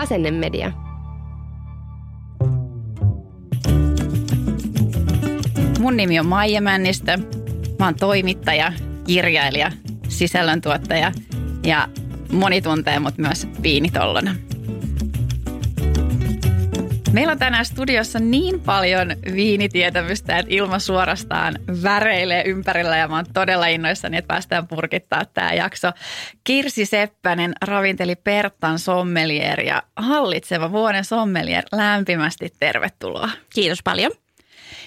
[0.00, 0.72] Asennemedia.
[5.80, 7.18] Mun nimi on Maija Männistö.
[7.78, 8.72] Mä oon toimittaja,
[9.06, 9.72] kirjailija,
[10.08, 11.12] sisällöntuottaja
[11.64, 11.88] ja
[12.32, 14.34] moni tuntee mut myös viinitollona.
[17.12, 23.24] Meillä on tänään studiossa niin paljon viinitietämystä, että ilma suorastaan väreilee ympärillä ja mä oon
[23.34, 25.90] todella innoissani, että päästään purkittaa tämä jakso.
[26.44, 31.64] Kirsi Seppänen ravinteli Perttan sommelier ja hallitseva vuoden sommelier.
[31.72, 33.30] Lämpimästi tervetuloa.
[33.54, 34.12] Kiitos paljon.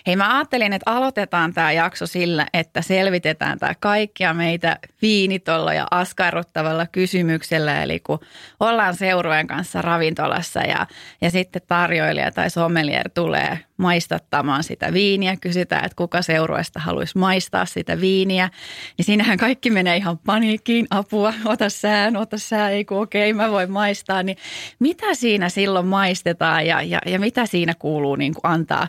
[0.07, 5.87] Hei mä ajattelin, että aloitetaan tämä jakso sillä, että selvitetään tämä kaikkia meitä viinitolla ja
[5.91, 7.83] askarruttavalla kysymyksellä.
[7.83, 8.19] Eli kun
[8.59, 10.87] ollaan seurueen kanssa ravintolassa ja,
[11.21, 17.65] ja sitten tarjoilija tai sommelier tulee maistattamaan sitä viiniä, kysytään, että kuka seurueesta haluaisi maistaa
[17.65, 18.49] sitä viiniä,
[18.97, 23.45] niin siinähän kaikki menee ihan paniikkiin, apua, ota sään, ota sää, ei kun okei, okay,
[23.45, 24.37] mä voin maistaa, niin
[24.79, 28.87] mitä siinä silloin maistetaan ja, ja, ja mitä siinä kuuluu niin kuin antaa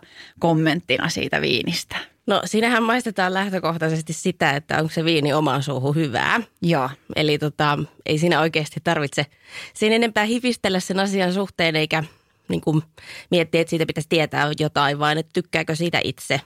[0.85, 1.97] kommenttina siitä viinistä?
[2.27, 6.41] No siinähän maistetaan lähtökohtaisesti sitä, että onko se viini omaan suuhun hyvää.
[6.63, 6.91] Joo.
[7.17, 9.27] Eli tota, ei siinä oikeasti tarvitse
[9.75, 12.05] siinä enempää hifistellä sen asian suhteen eikä
[12.49, 12.83] niin kuin
[13.31, 16.41] miettiä, että siitä pitäisi tietää jotain, vaan että tykkääkö siitä itse.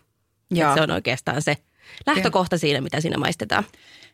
[0.50, 0.74] Joo.
[0.74, 1.56] se on oikeastaan se
[2.06, 2.60] lähtökohta Kyllä.
[2.60, 3.64] siinä, mitä siinä maistetaan.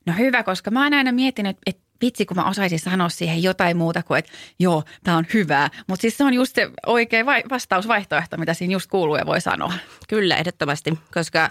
[0.06, 3.76] No hyvä, koska mä oon aina miettinyt, että vitsi, kun mä osaisin sanoa siihen jotain
[3.76, 5.70] muuta kuin, että joo, tämä on hyvää.
[5.86, 9.72] Mutta siis se on just se oikea vastausvaihtoehto, mitä siinä just kuuluu ja voi sanoa.
[10.08, 11.50] Kyllä, ehdottomasti, koska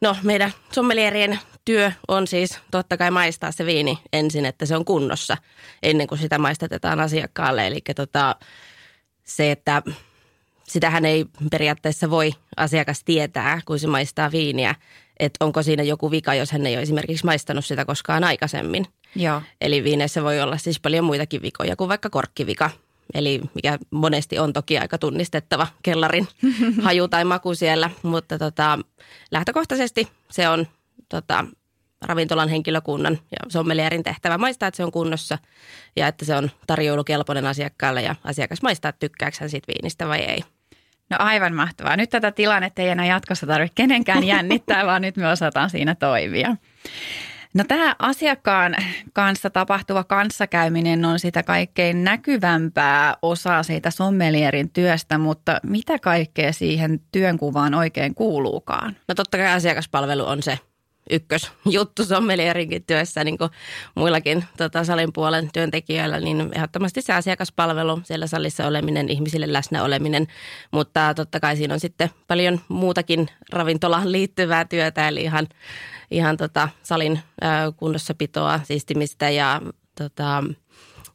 [0.00, 4.84] no meidän sommelierien työ on siis totta kai maistaa se viini ensin, että se on
[4.84, 5.36] kunnossa
[5.82, 7.66] ennen kuin sitä maistetetaan asiakkaalle.
[7.66, 8.36] Eli tota,
[9.24, 9.82] se, että
[10.64, 14.74] sitähän ei periaatteessa voi asiakas tietää, kun se maistaa viiniä,
[15.18, 18.86] että onko siinä joku vika, jos hän ei ole esimerkiksi maistanut sitä koskaan aikaisemmin.
[19.16, 19.42] Joo.
[19.60, 22.70] Eli viineissä voi olla siis paljon muitakin vikoja kuin vaikka korkkivika.
[23.14, 26.28] Eli mikä monesti on toki aika tunnistettava kellarin
[26.84, 28.78] haju tai maku siellä, mutta tota,
[29.30, 30.66] lähtökohtaisesti se on
[31.08, 31.44] tota,
[32.02, 35.38] ravintolan henkilökunnan ja sommelierin tehtävä maistaa, että se on kunnossa
[35.96, 40.20] ja että se on tarjoulukelpoinen asiakkaalle ja asiakas maistaa, että tykkääkö hän siitä viinistä vai
[40.20, 40.42] ei.
[41.10, 41.96] No aivan mahtavaa.
[41.96, 46.56] Nyt tätä tilannetta ei enää jatkossa tarvitse kenenkään jännittää, vaan nyt me osataan siinä toimia.
[47.56, 48.76] No tämä asiakkaan
[49.12, 57.00] kanssa tapahtuva kanssakäyminen on sitä kaikkein näkyvämpää osaa siitä sommelierin työstä, mutta mitä kaikkea siihen
[57.12, 58.96] työnkuvaan oikein kuuluukaan?
[59.08, 60.58] No totta kai asiakaspalvelu on se
[61.10, 63.50] ykkösjuttu sommelierinkin työssä, niin kuin
[63.94, 70.26] muillakin tota, salin puolen työntekijöillä, niin ehdottomasti se asiakaspalvelu, siellä salissa oleminen, ihmisille läsnä oleminen,
[70.70, 75.48] mutta totta kai siinä on sitten paljon muutakin ravintolaan liittyvää työtä, eli ihan,
[76.10, 79.62] ihan tota, salin ää, kunnossapitoa, siistimistä ja
[79.98, 80.44] tota,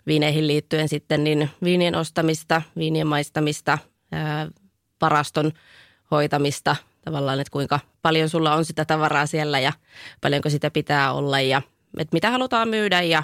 [0.07, 3.77] viineihin liittyen sitten niin viinien ostamista, viinien maistamista,
[5.01, 5.51] varaston
[6.11, 6.75] hoitamista–
[7.05, 9.73] tavallaan, että kuinka paljon sulla on sitä tavaraa siellä ja
[10.21, 11.61] paljonko sitä pitää olla ja
[11.97, 13.23] että mitä halutaan myydä ja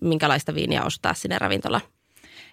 [0.00, 1.82] minkälaista viiniä ostaa sinne ravintolaan.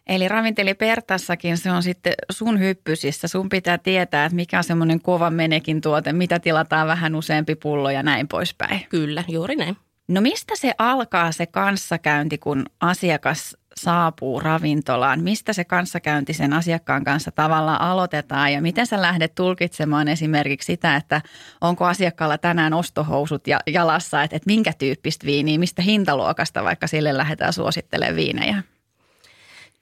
[0.07, 3.27] Eli ravinteli Pertassakin se on sitten sun hyppysissä.
[3.27, 7.89] Sun pitää tietää, että mikä on semmoinen kova menekin tuote, mitä tilataan vähän useampi pullo
[7.89, 8.85] ja näin poispäin.
[8.89, 9.77] Kyllä, juuri näin.
[10.07, 15.23] No mistä se alkaa se kanssakäynti, kun asiakas saapuu ravintolaan?
[15.23, 20.95] Mistä se kanssakäynti sen asiakkaan kanssa tavallaan aloitetaan ja miten sä lähdet tulkitsemaan esimerkiksi sitä,
[20.95, 21.21] että
[21.61, 27.17] onko asiakkaalla tänään ostohousut ja jalassa, että, että minkä tyyppistä viiniä, mistä hintaluokasta vaikka sille
[27.17, 28.63] lähdetään suosittelemaan viinejä?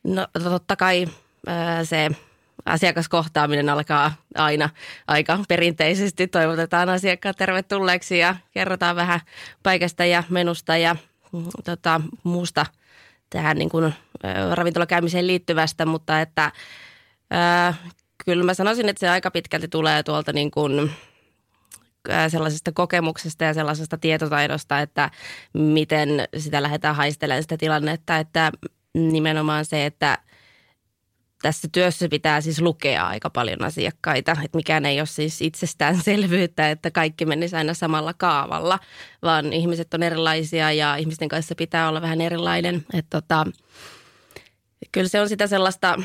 [0.03, 1.07] No totta kai
[1.83, 2.09] se
[2.65, 4.69] asiakaskohtaaminen alkaa aina
[5.07, 6.27] aika perinteisesti.
[6.27, 9.19] Toivotetaan asiakkaat tervetulleeksi ja kerrotaan vähän
[9.63, 10.95] paikasta ja menusta ja
[11.31, 12.65] mm, tota, muusta–
[13.29, 13.94] tähän niin kuin,
[14.53, 16.51] ravintolakäymiseen liittyvästä, mutta että
[17.31, 17.74] ää,
[18.25, 20.91] kyllä mä sanoisin, että se aika pitkälti tulee tuolta niin kuin,
[22.27, 25.12] sellaisesta kokemuksesta ja sellaisesta tietotaidosta, että
[25.53, 28.51] miten sitä lähdetään haistelemaan sitä tilannetta, että
[28.94, 30.18] nimenomaan se, että
[31.42, 36.92] tässä työssä pitää siis lukea aika paljon asiakkaita, että mikään ei ole siis itsestäänselvyyttä, että
[36.92, 38.80] kaikki menisi aina samalla kaavalla,
[39.22, 42.86] vaan ihmiset on erilaisia ja ihmisten kanssa pitää olla vähän erilainen.
[42.94, 43.45] Että tota,
[44.92, 45.98] kyllä se on sitä sellaista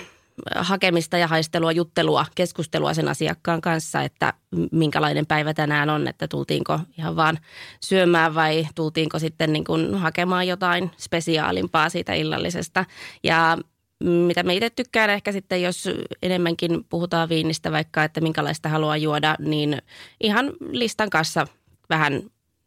[0.57, 4.33] hakemista ja haistelua, juttelua, keskustelua sen asiakkaan kanssa, että
[4.73, 7.39] minkälainen päivä tänään on, että tultiinko ihan vaan
[7.81, 12.85] syömään vai tultiinko sitten niin kuin hakemaan jotain spesiaalimpaa siitä illallisesta.
[13.23, 13.59] Ja
[14.03, 15.89] mitä me itse tykkään ehkä sitten, jos
[16.23, 19.83] enemmänkin puhutaan viinistä vaikka, että minkälaista haluaa juoda, niin
[20.21, 21.47] ihan listan kanssa
[21.91, 22.23] vähän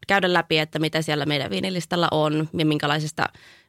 [0.08, 3.26] käydä läpi, että mitä siellä meidän viinilistalla on ja minkälaisesta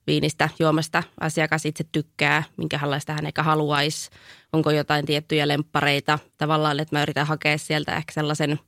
[0.07, 4.11] viinistä juomasta asiakas itse tykkää, minkälaista hän eikä haluaisi,
[4.53, 6.19] onko jotain tiettyjä lemppareita.
[6.39, 8.59] Tavallaan, että mä yritän hakea sieltä ehkä sellaisen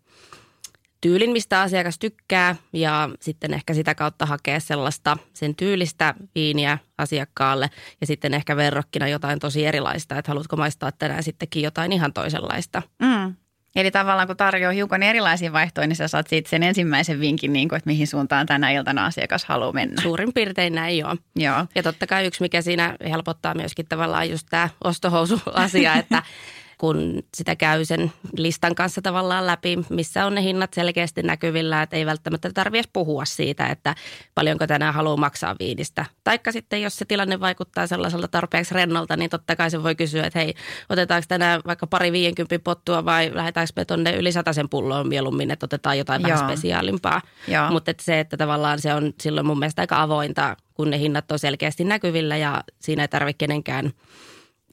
[1.00, 7.70] tyylin, mistä asiakas tykkää ja sitten ehkä sitä kautta hakea sellaista sen tyylistä viiniä asiakkaalle
[8.00, 12.82] ja sitten ehkä verrokkina jotain tosi erilaista, että haluatko maistaa tänään sittenkin jotain ihan toisenlaista.
[13.02, 13.34] Mm.
[13.76, 17.68] Eli tavallaan kun tarjoaa hiukan erilaisia vaihtoehtoja, niin sä saat siitä sen ensimmäisen vinkin, niin
[17.68, 20.02] kuin, että mihin suuntaan tänä iltana asiakas haluaa mennä.
[20.02, 21.16] Suurin piirtein näin joo.
[21.36, 21.66] joo.
[21.74, 26.22] Ja totta kai yksi, mikä siinä helpottaa myöskin tavallaan just tämä ostohousu-asia, että
[26.78, 31.96] kun sitä käy sen listan kanssa tavallaan läpi, missä on ne hinnat selkeästi näkyvillä, että
[31.96, 33.94] ei välttämättä tarvitse puhua siitä, että
[34.34, 36.04] paljonko tänään haluaa maksaa viinistä.
[36.24, 40.26] Taikka sitten, jos se tilanne vaikuttaa sellaiselta tarpeeksi rennolta, niin totta kai se voi kysyä,
[40.26, 40.54] että hei,
[40.88, 45.64] otetaanko tänään vaikka pari 50 pottua vai lähdetäänkö me tuonne yli sen pulloon mieluummin, että
[45.64, 46.30] otetaan jotain Joo.
[46.30, 47.22] vähän spesiaalimpaa.
[47.70, 51.32] Mutta että se, että tavallaan se on silloin mun mielestä aika avointa, kun ne hinnat
[51.32, 53.90] on selkeästi näkyvillä ja siinä ei tarvitse kenenkään–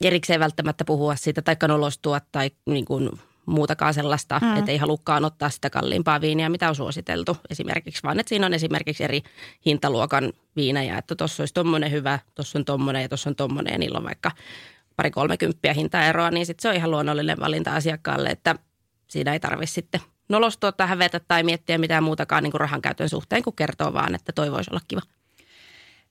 [0.02, 3.10] erikseen välttämättä puhua siitä tai nolostua tai niin kuin
[3.46, 4.56] muutakaan sellaista, mm.
[4.56, 8.54] että ei halukkaan ottaa sitä kalliimpaa viiniä, mitä on suositeltu esimerkiksi, vaan että siinä on
[8.54, 9.22] esimerkiksi eri
[9.66, 13.78] hintaluokan viinejä, että tuossa olisi tuommoinen hyvä, tuossa on tuommoinen ja tuossa on tuommoinen ja
[13.78, 14.30] niillä on vaikka
[14.96, 18.54] pari kolmekymppiä hintaeroa, niin sitten se on ihan luonnollinen valinta asiakkaalle, että
[19.08, 23.08] siinä ei tarvitse sitten nolostua tai hävetä tai miettiä mitään muutakaan niin kuin rahan käytön
[23.08, 25.00] suhteen, kun kertoo vaan, että toi voisi olla kiva.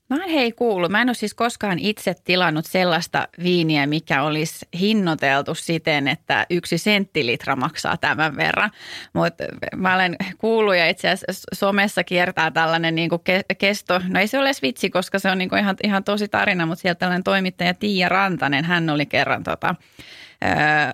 [0.09, 0.89] Mä en hei kuulu.
[0.89, 6.77] Mä en ole siis koskaan itse tilannut sellaista viiniä, mikä olisi hinnoiteltu siten, että yksi
[6.77, 8.71] senttilitra maksaa tämän verran.
[9.13, 9.43] Mutta
[9.75, 13.21] mä olen kuullut ja itse asiassa somessa kiertää tällainen niin kuin
[13.57, 14.01] kesto.
[14.07, 16.81] No ei se ole vitsi, koska se on niin kuin ihan, ihan tosi tarina, mutta
[16.81, 19.75] sieltä tällainen toimittaja Tiia Rantanen, hän oli kerran tota,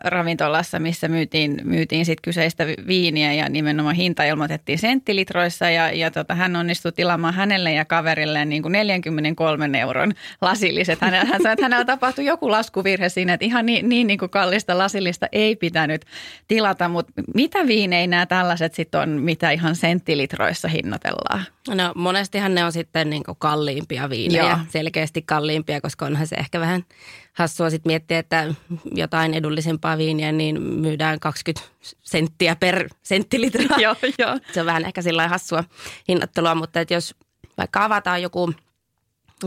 [0.04, 6.36] ravintolassa, missä myytiin, myytiin sit kyseistä viiniä ja nimenomaan hinta ilmoitettiin senttilitroissa ja, ja tota,
[6.36, 11.02] hän onnistui tilaamaan hänelle ja kaverille niin kuin 43 euron lasilliset.
[11.02, 14.32] Hän, hän sanoi, että hänellä tapahtui joku laskuvirhe siinä, että ihan niin, niin, niin kuin
[14.32, 16.06] kallista lasillista ei pitänyt
[16.48, 21.46] tilata, mutta mitä viinejä nämä tällaiset sitten on, mitä ihan senttilitroissa hinnoitellaan?
[21.70, 24.58] No monestihan ne on sitten niin kuin kalliimpia viinejä, Joo.
[24.70, 26.84] selkeästi kalliimpia, koska onhan se ehkä vähän
[27.34, 28.54] hassua sitten miettiä, että
[28.96, 31.70] jotain edullisempaa viiniä niin myydään 20
[32.02, 33.78] senttiä per senttilitra.
[33.78, 34.38] joo, joo.
[34.54, 35.64] Se on vähän ehkä sillä hassua
[36.08, 37.16] hinnoittelua, mutta että jos
[37.58, 38.54] vaikka avataan joku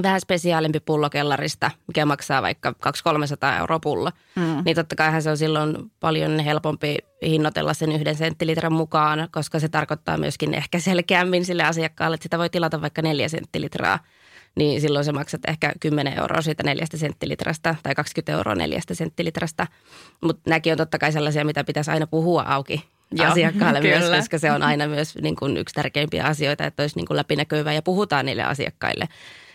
[0.03, 4.63] vähän spesiaalimpi pullo kellarista, mikä maksaa vaikka 200-300 euroa pullo, mm.
[4.65, 6.97] niin totta kai se on silloin paljon helpompi
[7.27, 12.39] hinnoitella sen yhden senttilitran mukaan, koska se tarkoittaa myöskin ehkä selkeämmin sille asiakkaalle, että sitä
[12.39, 13.99] voi tilata vaikka neljä senttilitraa
[14.57, 19.67] niin silloin se maksat ehkä 10 euroa siitä neljästä senttilitrasta tai 20 euroa neljästä senttilitrasta.
[20.23, 23.99] Mutta nämäkin on totta kai sellaisia, mitä pitäisi aina puhua auki Joo, asiakkaalle kyllä.
[23.99, 27.17] myös, koska se on aina myös niin kuin yksi tärkeimpiä asioita, että olisi niin kuin
[27.17, 29.09] läpinäkyvää ja puhutaan niille asiakkaille.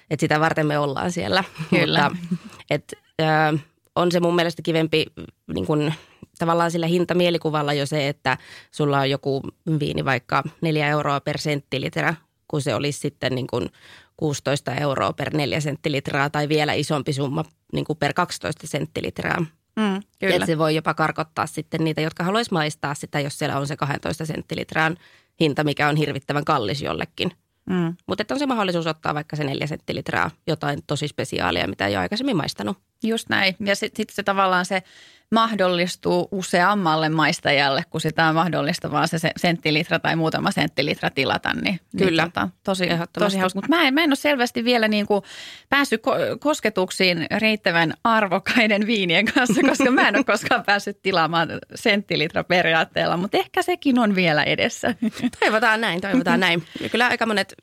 [0.09, 1.43] Että sitä varten me ollaan siellä.
[1.69, 2.09] Kyllä.
[2.09, 2.35] Mutta,
[2.69, 3.57] et, ö,
[3.95, 5.05] on se mun mielestä kivempi
[5.53, 5.93] niin kuin,
[6.39, 8.37] tavallaan sillä hintamielikuvalla jo se, että
[8.71, 9.41] sulla on joku
[9.79, 12.15] viini vaikka neljä euroa per senttilitra,
[12.47, 13.69] kun se olisi sitten niin kuin
[14.19, 19.39] 16 euroa per 4 senttilitraa tai vielä isompi summa niin kuin per 12 senttilitraa.
[19.39, 20.35] Mm, kyllä.
[20.35, 23.75] Et se voi jopa karkottaa sitten niitä, jotka haluaisi maistaa sitä, jos siellä on se
[23.75, 24.97] 12 senttilitraan
[25.39, 27.31] hinta, mikä on hirvittävän kallis jollekin.
[27.69, 27.95] Mm.
[28.07, 32.01] Mutta on se mahdollisuus ottaa vaikka se 4 senttilitraa jotain tosi spesiaalia, mitä ei ole
[32.01, 32.77] aikaisemmin maistanut.
[33.03, 33.55] Just näin.
[33.59, 34.83] Ja sitten sit se tavallaan se
[35.31, 41.53] mahdollistuu useammalle maistajalle, kun sitä on mahdollista vaan se senttilitra tai muutama senttilitra tilata.
[41.53, 42.87] Niin, niin Kyllä, niin, tota, tosi,
[43.19, 43.57] tosi hauska.
[43.57, 45.21] Mutta mä en, mä en ole selvästi vielä niin kuin
[45.69, 52.43] päässyt ko- kosketuksiin riittävän arvokkaiden viinien kanssa, koska mä en ole koskaan päässyt tilaamaan senttilitra
[52.43, 54.95] periaatteella, mutta ehkä sekin on vielä edessä.
[55.39, 56.63] Toivotaan näin, toivotaan näin.
[56.81, 57.53] Ja kyllä aika monet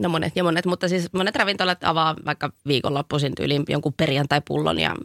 [0.00, 4.96] No monet ja monet, mutta siis monet ravintolat avaa vaikka viikonloppuisin tyyliin jonkun perjantai-pullon ja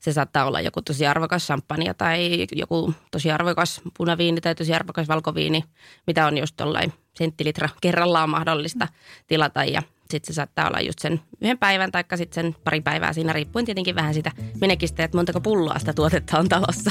[0.00, 5.08] se saattaa olla joku tosi arvokas champagne tai joku tosi arvokas punaviini tai tosi arvokas
[5.08, 5.64] valkoviini,
[6.06, 8.88] mitä on just tollain senttilitra kerrallaan mahdollista
[9.26, 13.12] tilata ja sitten se saattaa olla just sen yhden päivän tai sitten sen pari päivää
[13.12, 16.90] siinä, riippuen tietenkin vähän sitä menekistä, että montako pulloa sitä tuotetta on talossa.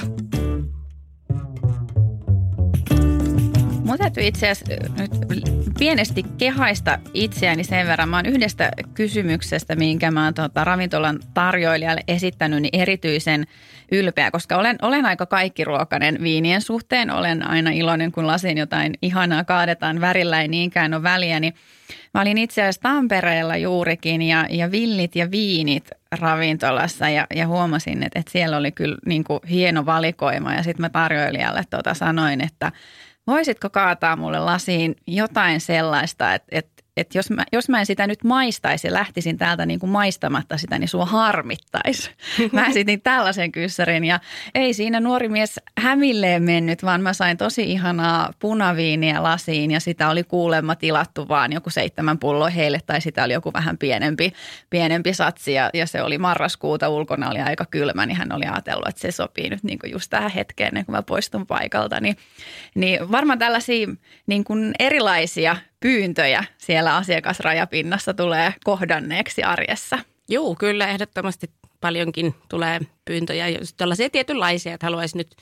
[3.88, 5.12] Mun täytyy itse asiassa nyt
[5.80, 8.10] pienesti kehaista itseäni sen verran.
[8.10, 13.48] Mä oon yhdestä kysymyksestä, minkä mä oon tota, ravintolan tarjoilijalle esittänyt, niin erityisen
[13.92, 17.12] ylpeä, koska olen, olen aika kaikkiruokainen viinien suhteen.
[17.12, 20.02] Olen aina iloinen, kun lasiin jotain ihanaa kaadetaan.
[20.02, 21.54] Värillä ei niinkään ole väliä, niin
[22.14, 28.04] Mä olin itse asiassa Tampereella juurikin ja, ja villit ja viinit ravintolassa ja, ja huomasin,
[28.04, 32.42] että, että siellä oli kyllä niin kuin hieno valikoima ja sitten mä tarjoilijalle tota sanoin,
[32.42, 32.72] että
[33.28, 38.08] voisitko kaataa mulle lasiin jotain sellaista, että, että että jos mä, jos mä en sitä
[38.08, 42.12] nyt maistaisi ja lähtisin täältä niin kuin maistamatta sitä, niin sua harmittaisi.
[42.52, 44.20] Mä esitin tällaisen kyssärin ja
[44.56, 50.10] ei siinä nuori mies hämilleen mennyt, vaan mä sain tosi ihanaa punaviiniä lasiin ja sitä
[50.10, 54.34] oli kuulemma tilattu vaan joku seitsemän pulloa heille tai sitä oli joku vähän pienempi,
[54.70, 58.88] pienempi satsi ja, ja se oli marraskuuta, ulkona oli aika kylmä, niin hän oli ajatellut,
[58.88, 62.00] että se sopii nyt niin kuin just tähän hetkeen, kuin mä poistun paikalta.
[62.00, 62.18] Niin,
[62.76, 63.88] niin varmaan tällaisia
[64.28, 70.00] niin kuin erilaisia pyyntöjä siellä asiakasrajapinnassa tulee kohdanneeksi arjessa?
[70.30, 71.50] Joo, kyllä ehdottomasti
[71.82, 75.36] paljonkin tulee pyyntöjä, just tällaisia tietynlaisia, että haluaisi nyt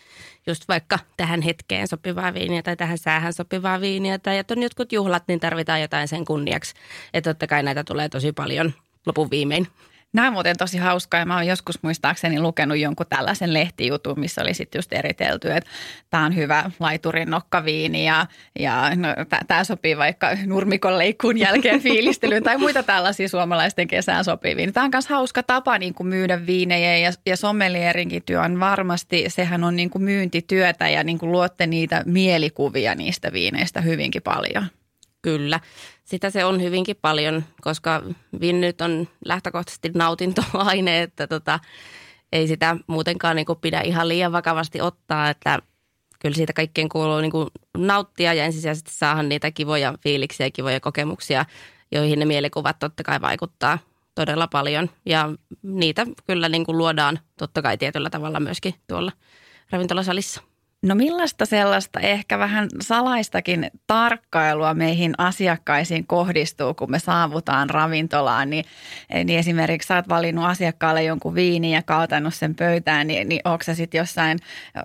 [0.48, 4.92] just vaikka tähän hetkeen sopivaa viiniä tai tähän säähän sopivaa viiniä tai että on jotkut
[4.92, 6.74] juhlat, niin tarvitaan jotain sen kunniaksi.
[7.14, 8.74] Että totta kai näitä tulee tosi paljon
[9.06, 9.68] lopun viimein.
[10.16, 14.42] Nämä on muuten tosi hauskaa ja mä oon joskus muistaakseni lukenut jonkun tällaisen lehtijutun, missä
[14.42, 15.70] oli sitten just eritelty, että
[16.10, 18.26] tämä on hyvä laiturin nokkaviini ja,
[18.60, 19.08] ja no,
[19.48, 24.72] tämä sopii vaikka nurmikon leikkuun jälkeen fiilistelyyn tai muita tällaisia suomalaisten kesään sopivia.
[24.72, 29.26] Tämä on myös hauska tapa niin kuin myydä viinejä ja, ja sommelierinkin työ on varmasti,
[29.28, 34.66] sehän on niin kuin myyntityötä ja niin kuin luotte niitä mielikuvia niistä viineistä hyvinkin paljon.
[35.26, 35.60] Kyllä,
[36.04, 38.04] sitä se on hyvinkin paljon, koska
[38.42, 41.60] vinnyt on lähtökohtaisesti nautintoaine, että tota,
[42.32, 45.60] ei sitä muutenkaan niin pidä ihan liian vakavasti ottaa, että
[46.20, 47.32] kyllä siitä kaikkien kuuluu niin
[47.78, 51.46] nauttia ja ensisijaisesti saada niitä kivoja fiiliksiä ja kivoja kokemuksia,
[51.92, 53.80] joihin ne mielikuvat totta kai vaikuttaa
[54.16, 54.90] todella paljon.
[55.06, 55.30] Ja
[55.62, 59.12] niitä kyllä niin luodaan totta kai tietyllä tavalla myöskin tuolla
[59.70, 60.42] ravintolasalissa.
[60.86, 68.66] No millaista sellaista ehkä vähän salaistakin tarkkailua meihin asiakkaisiin kohdistuu, kun me saavutaan ravintolaan, niin,
[69.24, 73.64] niin esimerkiksi sä oot valinnut asiakkaalle jonkun viini ja kaatanut sen pöytään, niin, niin onko
[73.74, 74.40] sitten jossain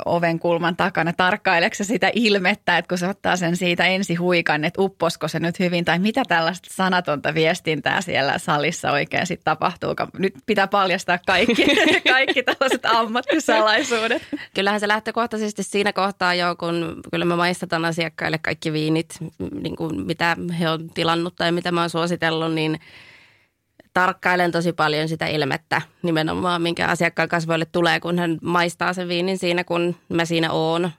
[0.04, 4.82] oven kulman takana, tarkkaileeko sitä ilmettä, että kun se ottaa sen siitä ensi huikan, että
[4.82, 10.34] upposko se nyt hyvin, tai mitä tällaista sanatonta viestintää siellä salissa oikein sitten tapahtuu, nyt
[10.46, 11.66] pitää paljastaa kaikki,
[12.12, 14.22] kaikki tällaiset ammattisalaisuudet.
[14.54, 19.18] Kyllähän se lähtökohtaisesti siinä siinä kohtaa jo, kun kyllä mä maistetaan asiakkaille kaikki viinit,
[19.62, 22.80] niin kuin mitä he on tilannut tai mitä mä oon suositellut, niin
[23.94, 29.38] tarkkailen tosi paljon sitä ilmettä nimenomaan, minkä asiakkaan kasvoille tulee, kun hän maistaa sen viinin
[29.38, 30.90] siinä, kun mä siinä oon.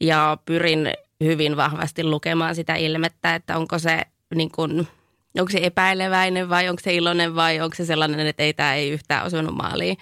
[0.00, 0.92] Ja pyrin
[1.24, 4.02] hyvin vahvasti lukemaan sitä ilmettä, että onko se
[4.34, 4.86] niin kuin,
[5.38, 8.90] onko se epäileväinen vai onko se iloinen vai onko se sellainen, että ei tämä ei
[8.90, 9.96] yhtään osunut maaliin.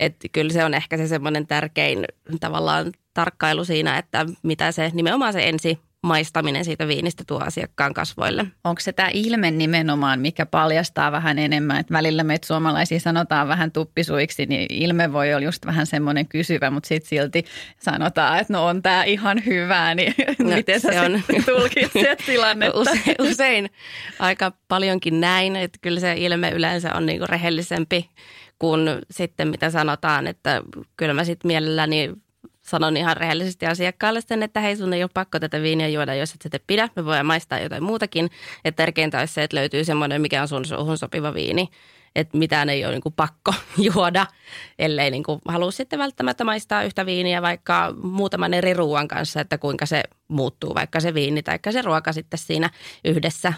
[0.00, 2.04] Että kyllä se on ehkä se semmoinen tärkein
[2.40, 8.46] tavallaan tarkkailu siinä, että mitä se nimenomaan se ensi maistaminen siitä viinistä tuo asiakkaan kasvoille.
[8.64, 13.72] Onko se tämä ilme nimenomaan, mikä paljastaa vähän enemmän, että välillä meitä suomalaisia sanotaan vähän
[13.72, 17.44] tuppisuiksi, niin ilme voi olla just vähän semmoinen kysyvä, mutta sitten silti
[17.80, 22.78] sanotaan, että no on tämä ihan hyvä, niin no, miten sä on tulkitset tilannetta?
[22.80, 23.70] Usein, usein
[24.18, 28.10] aika paljonkin näin, että kyllä se ilme yleensä on niinku rehellisempi
[28.58, 28.80] kuin
[29.10, 30.62] sitten mitä sanotaan, että
[30.96, 32.10] kyllä mä sitten mielelläni
[32.66, 36.34] sanon ihan rehellisesti asiakkaalle sen, että hei sun ei ole pakko tätä viiniä juoda, jos
[36.34, 36.88] et sitä pidä.
[36.96, 38.30] Me voidaan maistaa jotain muutakin.
[38.64, 41.68] Että tärkeintä olisi se, että löytyy semmoinen, mikä on sun suuhun sopiva viini.
[42.16, 43.54] Että mitään ei ole niin kuin pakko
[43.94, 44.26] juoda,
[44.78, 49.58] ellei niin kuin halua sitten välttämättä maistaa yhtä viiniä vaikka muutaman eri ruoan kanssa, että
[49.58, 52.70] kuinka se muuttuu, vaikka se viini tai se ruoka sitten siinä
[53.04, 53.52] yhdessä.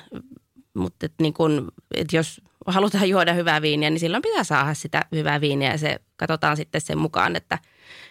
[0.76, 5.40] Mutta niin kun, et jos halutaan juoda hyvää viiniä, niin silloin pitää saada sitä hyvää
[5.40, 7.58] viiniä ja se katsotaan sitten sen mukaan, että–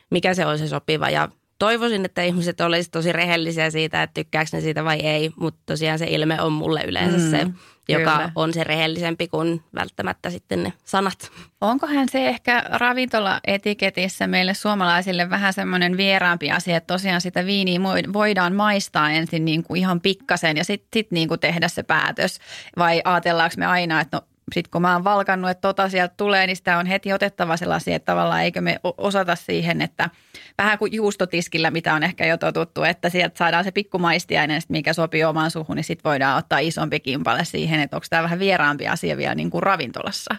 [0.09, 1.09] mikä se on se sopiva.
[1.09, 1.29] Ja
[1.59, 5.99] toivoisin, että ihmiset olisivat tosi rehellisiä siitä, että tykkääkö ne siitä vai ei, mutta tosiaan
[5.99, 7.47] se ilme on mulle yleensä mm, se,
[7.89, 8.31] joka kyllä.
[8.35, 11.31] on se rehellisempi kuin välttämättä sitten ne sanat.
[11.61, 17.79] Onkohan se ehkä ravintolaetiketissä meille suomalaisille vähän semmoinen vieraampi asia, että tosiaan sitä viiniä
[18.13, 22.39] voidaan maistaa ensin niin kuin ihan pikkasen ja sitten sit niin kuin tehdä se päätös
[22.77, 26.47] vai ajatellaanko me aina, että no sitten kun mä oon valkannut, että tota sieltä tulee,
[26.47, 30.09] niin sitä on heti otettava sellaisia, että tavallaan eikö me osata siihen, että
[30.57, 34.93] vähän kuin juustotiskillä, mitä on ehkä jo totuttu, että sieltä saadaan se pikku maistiainen, mikä
[34.93, 38.87] sopii omaan suhun, niin sitten voidaan ottaa isompi kimpale siihen, että onko tämä vähän vieraampi
[38.87, 40.35] asia vielä niin kuin ravintolassa.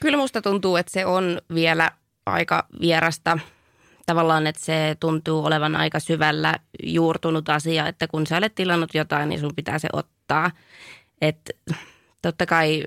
[0.00, 1.90] Kyllä musta tuntuu, että se on vielä
[2.26, 3.38] aika vierasta
[4.06, 9.28] tavallaan, että se tuntuu olevan aika syvällä juurtunut asia, että kun sä olet tilannut jotain,
[9.28, 10.50] niin sun pitää se ottaa.
[11.20, 11.52] Että
[12.22, 12.84] totta kai,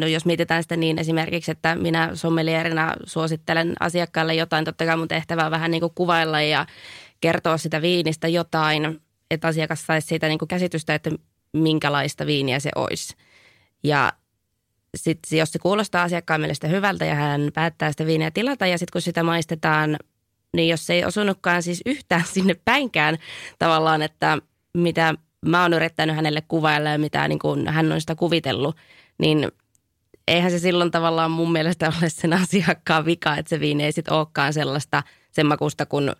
[0.00, 5.08] no jos mietitään sitä niin esimerkiksi, että minä sommelierina suosittelen asiakkaalle jotain, totta kai mun
[5.08, 6.66] tehtävä on vähän niin kuin kuvailla ja
[7.20, 9.00] kertoa sitä viinistä jotain,
[9.30, 11.10] että asiakas saisi siitä niin kuin käsitystä, että
[11.52, 13.14] minkälaista viiniä se olisi.
[13.84, 14.12] Ja
[14.96, 18.92] sitten jos se kuulostaa asiakkaan mielestä hyvältä ja hän päättää sitä viiniä tilata ja sitten
[18.92, 19.96] kun sitä maistetaan,
[20.56, 23.18] niin jos se ei osunutkaan siis yhtään sinne päinkään
[23.58, 24.38] tavallaan, että
[24.74, 25.14] mitä
[25.46, 28.76] mä oon yrittänyt hänelle kuvailla ja mitä niin kuin hän on sitä kuvitellut,
[29.18, 29.52] niin
[30.28, 34.14] eihän se silloin tavallaan mun mielestä ole sen asiakkaan vika, että se viini ei sitten
[34.14, 36.12] olekaan sellaista sen makusta, kun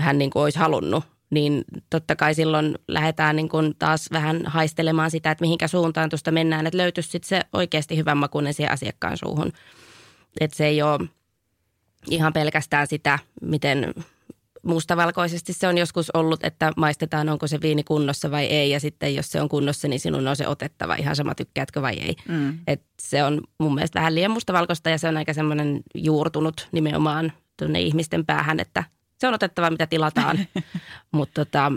[0.00, 5.10] hän niin kuin olisi halunnut niin totta kai silloin lähdetään niin kuin taas vähän haistelemaan
[5.10, 9.16] sitä, että mihinkä suuntaan tuosta mennään, että löytyisi sitten se oikeasti hyvän makuinen siihen asiakkaan
[9.16, 9.52] suuhun.
[10.40, 11.08] Että se ei ole
[12.10, 13.94] ihan pelkästään sitä, miten
[14.62, 18.70] mustavalkoisesti se on joskus ollut, että maistetaan, onko se viini kunnossa vai ei.
[18.70, 21.94] Ja sitten jos se on kunnossa, niin sinun on se otettava ihan sama tykkäätkö vai
[21.94, 22.16] ei.
[22.28, 22.58] Mm.
[22.66, 27.32] Et se on mun mielestä vähän liian mustavalkoista ja se on aika semmoinen juurtunut nimenomaan
[27.56, 28.84] tuonne ihmisten päähän, että–
[29.18, 30.38] se on otettava, mitä tilataan.
[31.12, 31.72] Mutta tota,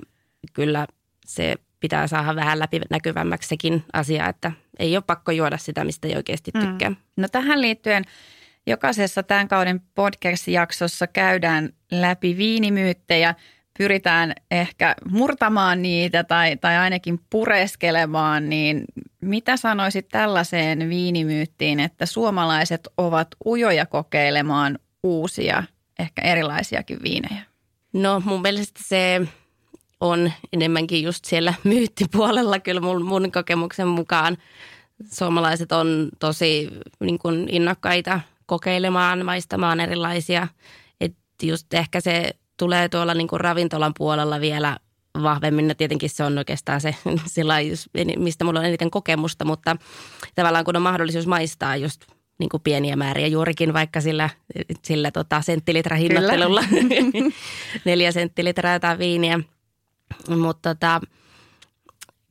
[0.54, 0.88] kyllä
[1.26, 6.16] se pitää saada vähän läpinäkyvämmäksi sekin asia, että ei ole pakko juoda sitä, mistä ei
[6.16, 6.62] oikeasti mm.
[6.62, 6.90] tykkää.
[6.90, 6.96] Mm.
[7.18, 8.04] No tähän liittyen
[8.68, 13.36] jokaisessa tämän kauden podcast-jaksossa käydään läpi viinimyyttejä,
[13.78, 18.86] pyritään ehkä murtamaan niitä tai, tai ainakin pureskelemaan, niin
[19.22, 25.64] mitä sanoisit tällaiseen viinimyyttiin, että suomalaiset ovat ujoja kokeilemaan uusia
[26.00, 27.42] ehkä erilaisiakin viinejä?
[27.94, 29.22] No mun mielestä se
[30.00, 34.38] on enemmänkin just siellä myyttipuolella kyllä mun, mun kokemuksen mukaan.
[35.12, 38.20] Suomalaiset on tosi niin kuin innokkaita
[38.52, 40.48] kokeilemaan, maistamaan erilaisia.
[41.02, 44.78] Et just ehkä se tulee tuolla niin kuin ravintolan puolella vielä
[45.24, 45.68] vahvemmin.
[45.68, 47.56] No tietenkin se on oikeastaan se, sillä
[48.18, 49.76] mistä mulla on eniten kokemusta, mutta
[50.36, 52.02] tavallaan kun on mahdollisuus maistaa just
[52.40, 54.30] niin kuin pieniä määriä juurikin vaikka sillä,
[54.84, 56.64] sillä tota senttilitra hinnoittelulla.
[57.86, 59.40] Neljä senttilitraa jotain viiniä.
[60.30, 61.02] Mutta tota,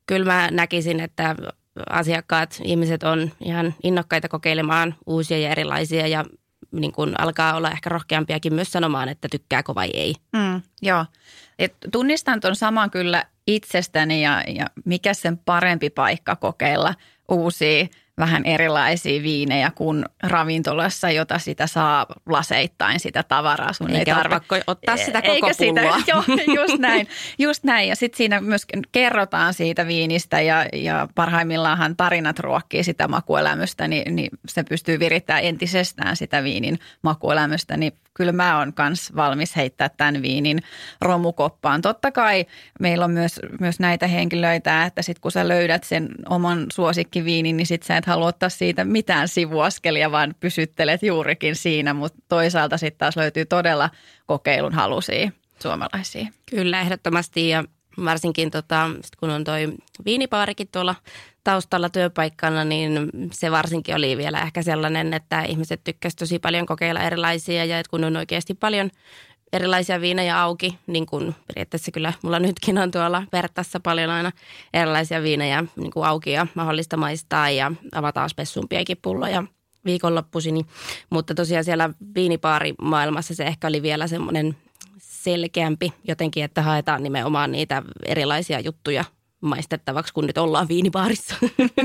[0.06, 1.36] kyllä mä näkisin, että
[1.90, 6.24] asiakkaat, ihmiset on ihan innokkaita kokeilemaan uusia ja erilaisia ja
[6.72, 10.14] niin kuin alkaa olla ehkä rohkeampiakin myös sanomaan, että tykkääkö vai ei.
[10.32, 11.06] Mm, joo.
[11.58, 16.94] Et tunnistan tuon saman kyllä itsestäni ja, ja mikä sen parempi paikka kokeilla
[17.28, 17.86] uusia
[18.20, 23.72] vähän erilaisia viinejä kuin ravintolassa, jota sitä saa laseittain sitä tavaraa.
[23.72, 25.98] Sun Eikä ei tarvitse ottaa sitä koko Eikä pulloa.
[25.98, 27.08] Sitä, joo, just näin.
[27.38, 27.88] Just näin.
[27.88, 34.16] Ja sitten siinä myös kerrotaan siitä viinistä ja, ja parhaimmillaanhan tarinat ruokkii sitä makuelämystä, niin,
[34.16, 37.76] niin se pystyy virittämään entisestään sitä viinin makuelämystä.
[37.76, 40.62] Niin kyllä mä oon myös valmis heittää tämän viinin
[41.00, 41.82] romukoppaan.
[41.82, 42.46] Totta kai
[42.80, 47.66] meillä on myös, myös näitä henkilöitä, että sitten kun sä löydät sen oman suosikkiviinin, niin
[47.66, 52.98] sitten sä et halua ottaa siitä mitään sivuaskelia, vaan pysyttelet juurikin siinä, mutta toisaalta sitten
[52.98, 53.90] taas löytyy todella
[54.26, 55.30] kokeilun halusia
[55.62, 56.26] suomalaisia.
[56.50, 57.64] Kyllä, ehdottomasti ja
[58.04, 59.72] varsinkin tota, kun on toi
[60.04, 60.94] viinipaarikin tuolla
[61.44, 67.00] taustalla työpaikkana, niin se varsinkin oli vielä ehkä sellainen, että ihmiset tykkäsivät tosi paljon kokeilla
[67.00, 68.90] erilaisia ja että kun on oikeasti paljon
[69.52, 74.32] erilaisia viinejä auki, niin kuin periaatteessa kyllä mulla nytkin on tuolla vertassa paljon aina
[74.74, 79.44] erilaisia viinejä niin kuin auki ja mahdollista maistaa ja avataan spessumpiakin pulloja
[79.84, 80.66] viikonloppuisin.
[81.10, 84.56] Mutta tosiaan siellä viinipaarimaailmassa se ehkä oli vielä semmoinen
[84.98, 89.04] selkeämpi jotenkin, että haetaan nimenomaan niitä erilaisia juttuja
[89.40, 91.34] maistettavaksi, kun nyt ollaan viinibaarissa.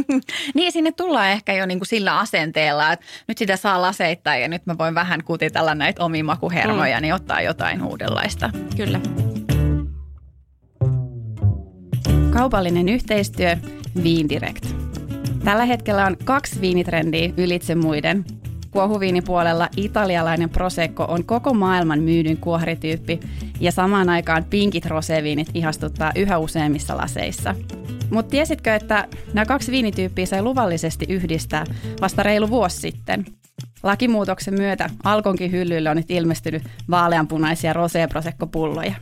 [0.55, 4.47] niin, sinne tullaan ehkä jo niin kuin sillä asenteella, että nyt sitä saa laseittaa ja
[4.47, 7.01] nyt mä voin vähän kutitella näitä omia makuhermoja, mm.
[7.01, 8.49] niin ottaa jotain uudenlaista.
[8.77, 8.99] Kyllä.
[12.33, 13.57] Kaupallinen yhteistyö
[14.03, 14.65] Viindirect.
[15.43, 18.25] Tällä hetkellä on kaksi viinitrendiä ylitse muiden.
[18.75, 23.19] Kuohuviinipuolella italialainen Prosecco on koko maailman myydyn kuoharityyppi
[23.59, 27.55] ja samaan aikaan pinkit roseviinit ihastuttaa yhä useimmissa laseissa.
[28.09, 31.65] Mutta tiesitkö, että nämä kaksi viinityyppiä sai luvallisesti yhdistää
[32.01, 33.25] vasta reilu vuosi sitten?
[33.83, 38.93] Lakimuutoksen myötä Alkonkin hyllyille on nyt ilmestynyt vaaleanpunaisia rosé pulloja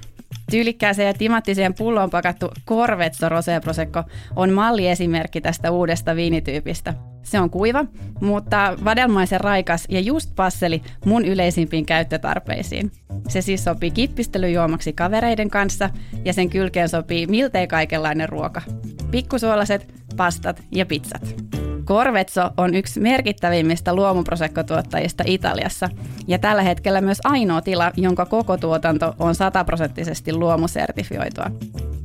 [0.52, 4.04] Tyylikkääseen ja timanttiseen pulloon pakattu Corvetto Rosé Prosecco
[4.36, 7.86] on malliesimerkki tästä uudesta viinityypistä– Se on kuiva,
[8.22, 12.92] mutta vadelmaisen raikas ja just passeli mun yleisimpiin käyttötarpeisiin.
[13.28, 15.90] Se siis sopii kippistelyjuomaksi kavereiden kanssa
[16.26, 18.62] ja sen kylkeen sopii miltei kaikenlainen ruoka.
[19.12, 21.36] Pikkusuolaset, pastat ja pizzat.
[21.86, 25.90] Corvezzo on yksi merkittävimmistä luomuprosekkotuottajista Italiassa
[26.28, 31.46] ja tällä hetkellä myös ainoa tila, jonka koko tuotanto on sataprosenttisesti luomusertifioitua.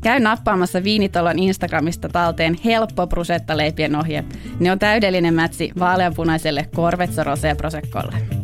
[0.01, 4.25] Käy nappaamassa Viinitalon Instagramista talteen helppo brusettaleipien ohje.
[4.61, 8.38] Ne on täydellinen mätsi vaaleanpunaiselle Corvezzo Rosé Proseccolle.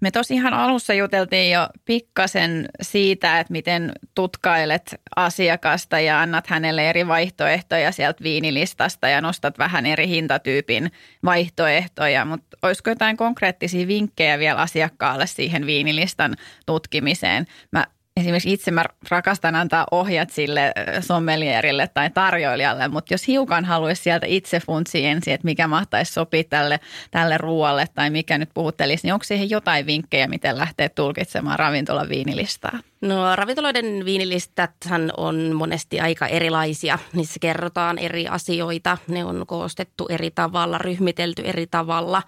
[0.00, 6.90] Me tosi ihan alussa juteltiin jo pikkasen siitä, että miten tutkailet asiakasta ja annat hänelle
[6.90, 10.92] eri vaihtoehtoja sieltä viinilistasta ja nostat vähän eri hintatyypin
[11.24, 16.36] vaihtoehtoja, mutta olisiko jotain konkreettisia vinkkejä vielä asiakkaalle siihen viinilistan
[16.66, 17.46] tutkimiseen?
[17.72, 17.86] Mä
[18.20, 24.26] esimerkiksi itse mä rakastan antaa ohjat sille sommelierille tai tarjoilijalle, mutta jos hiukan haluaisi sieltä
[24.26, 26.80] itse funtsia ensin, että mikä mahtaisi sopia tälle,
[27.10, 32.08] tälle ruoalle tai mikä nyt puhuttelisi, niin onko siihen jotain vinkkejä, miten lähtee tulkitsemaan ravintolan
[32.08, 32.78] viinilistaa?
[33.00, 36.98] No ravintoloiden viinilistathan on monesti aika erilaisia.
[37.12, 38.98] Niissä kerrotaan eri asioita.
[39.08, 42.22] Ne on koostettu eri tavalla, ryhmitelty eri tavalla.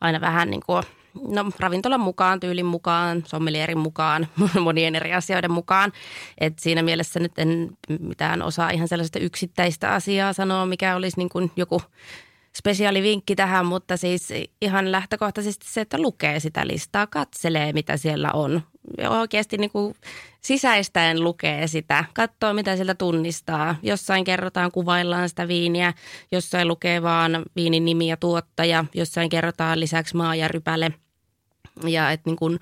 [0.00, 0.82] Aina vähän niin kuin
[1.28, 4.28] no, ravintolan mukaan, tyylin mukaan, sommelierin mukaan,
[4.60, 5.92] monien eri asioiden mukaan.
[6.40, 11.28] Et siinä mielessä nyt en mitään osaa ihan sellaista yksittäistä asiaa sanoa, mikä olisi niin
[11.28, 11.82] kuin joku
[12.56, 14.28] spesiaalivinkki tähän, mutta siis
[14.62, 18.62] ihan lähtökohtaisesti se, että lukee sitä listaa, katselee mitä siellä on.
[18.98, 19.94] Ja oikeasti niin kuin
[20.40, 23.76] sisäistäen lukee sitä, katsoo mitä sieltä tunnistaa.
[23.82, 25.94] Jossain kerrotaan, kuvaillaan sitä viiniä,
[26.32, 30.92] jossain lukee vaan viinin nimi ja tuottaja, jossain kerrotaan lisäksi maa ja rypäle–
[31.86, 32.58] ja että niin kun,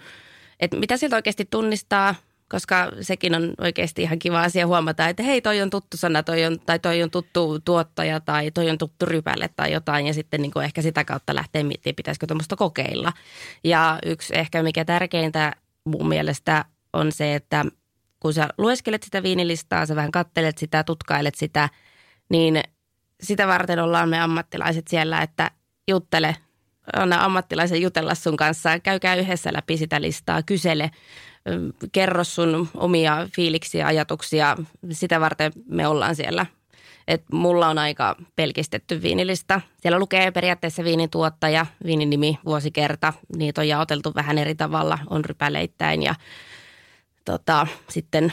[0.61, 2.15] et mitä sieltä oikeasti tunnistaa,
[2.49, 6.45] koska sekin on oikeasti ihan kiva asia huomata, että hei toi on tuttu sana toi
[6.45, 10.43] on, tai toi on tuttu tuottaja tai toi on tuttu rypäle tai jotain ja sitten
[10.43, 13.13] niin ehkä sitä kautta lähtee miettimään, pitäisikö tuommoista kokeilla.
[13.65, 15.53] Ja yksi ehkä mikä tärkeintä
[15.85, 17.65] mun mielestä on se, että
[18.21, 21.69] kun sä lueskelet sitä viinilistaa, sä vähän kattelet sitä, tutkailet sitä,
[22.29, 22.61] niin
[23.23, 25.51] sitä varten ollaan me ammattilaiset siellä, että
[25.89, 26.37] juttele
[26.93, 30.91] anna ammattilaisen jutella sun kanssa, käykää yhdessä läpi sitä listaa, kysele,
[31.93, 34.57] kerro sun omia fiiliksiä, ajatuksia,
[34.91, 36.47] sitä varten me ollaan siellä.
[37.09, 39.61] Et mulla on aika pelkistetty viinilista.
[39.81, 43.13] Siellä lukee periaatteessa viinituottaja, viinin nimi, vuosikerta.
[43.37, 46.15] Niitä on jaoteltu vähän eri tavalla, on rypäleittäin ja
[47.25, 48.33] tota, sitten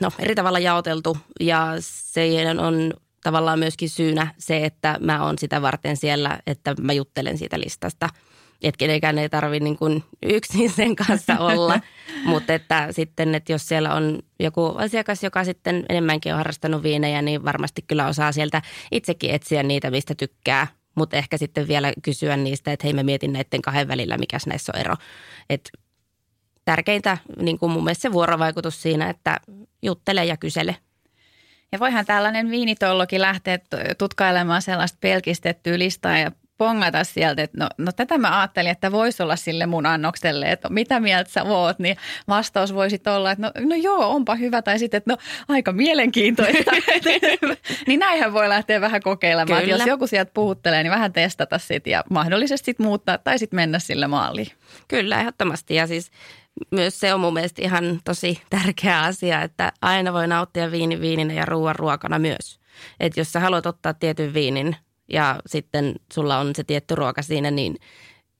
[0.00, 1.18] no, eri tavalla jaoteltu.
[1.40, 2.28] Ja se
[2.58, 7.60] on tavallaan myöskin syynä se, että mä oon sitä varten siellä, että mä juttelen siitä
[7.60, 8.08] listasta.
[8.62, 11.80] Että kenenkään ei tarvitse niin kuin yksin sen kanssa olla,
[12.24, 17.22] mutta että sitten, että jos siellä on joku asiakas, joka sitten enemmänkin on harrastanut viinejä,
[17.22, 20.66] niin varmasti kyllä osaa sieltä itsekin etsiä niitä, mistä tykkää.
[20.94, 24.72] Mutta ehkä sitten vielä kysyä niistä, että hei mä mietin näiden kahden välillä, mikä näissä
[24.74, 24.94] on ero.
[25.50, 25.70] Et
[26.64, 29.36] tärkeintä niin kuin mun mielestä se vuorovaikutus siinä, että
[29.82, 30.76] juttele ja kysele–
[31.72, 33.58] ja voihan tällainen viinitollokin lähteä
[33.98, 39.22] tutkailemaan sellaista pelkistettyä listaa ja pongata sieltä, että no, no tätä mä ajattelin, että voisi
[39.22, 41.96] olla sille mun annokselle, että mitä mieltä sä oot, niin
[42.28, 45.16] vastaus voisi olla, että no, no joo, onpa hyvä, tai sitten, että no
[45.48, 46.70] aika mielenkiintoista.
[47.86, 51.90] niin näinhän voi lähteä vähän kokeilemaan, että jos joku sieltä puhuttelee, niin vähän testata sitten
[51.90, 54.48] ja mahdollisesti sit muuttaa tai sitten mennä sille maaliin.
[54.88, 56.10] Kyllä, ehdottomasti ja siis
[56.70, 61.34] myös se on mun mielestä ihan tosi tärkeä asia, että aina voi nauttia viini viininä
[61.34, 62.60] ja ruoan ruokana myös.
[63.00, 64.76] Että jos sä haluat ottaa tietyn viinin
[65.08, 67.76] ja sitten sulla on se tietty ruoka siinä, niin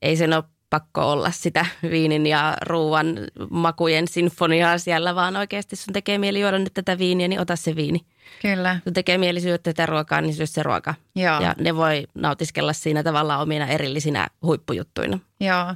[0.02, 3.18] ei sen ole pakko olla sitä viinin ja ruoan
[3.50, 7.76] makujen sinfoniaa siellä, vaan oikeasti sun tekee mieli juoda nyt tätä viiniä, niin ota se
[7.76, 8.00] viini.
[8.42, 8.80] Kyllä.
[8.84, 10.94] Kun tekee mieli syödä tätä ruokaa, niin syö se ruoka.
[11.14, 11.40] Joo.
[11.40, 15.18] Ja ne voi nautiskella siinä tavallaan omina erillisinä huippujuttuina.
[15.40, 15.74] Joo.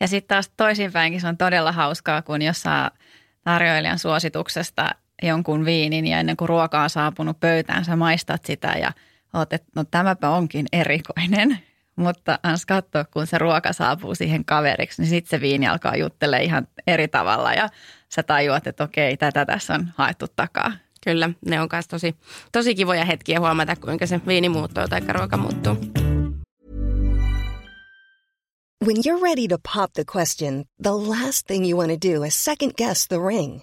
[0.00, 2.90] Ja sitten taas toisinpäinkin se on todella hauskaa, kun jos saa
[3.44, 4.90] tarjoilijan suosituksesta
[5.22, 8.92] jonkun viinin ja ennen kuin ruoka on saapunut pöytään, sä maistat sitä ja
[9.34, 11.58] oot, että no tämäpä onkin erikoinen.
[11.96, 16.42] Mutta ans katsoa, kun se ruoka saapuu siihen kaveriksi, niin sitten se viini alkaa juttele
[16.42, 17.68] ihan eri tavalla ja
[18.08, 20.72] sä tajuat, että okei, tätä tässä on haettu takaa.
[21.04, 22.16] Kyllä, ne on myös tosi,
[22.52, 25.76] tosi kivoja hetkiä huomata, kuinka se viini muuttuu tai ruoka muuttuu.
[28.84, 32.44] When you're ready to pop the question, the last thing you want to do is
[32.44, 33.62] second guess the ring.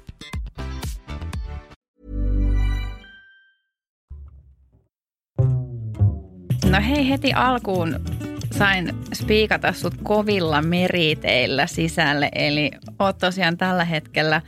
[6.71, 7.99] No hei, heti alkuun
[8.57, 14.41] sain spiikata sut kovilla meriteillä sisälle, eli oot tosiaan tällä hetkellä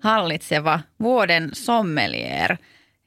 [0.00, 2.56] hallitseva vuoden sommelier.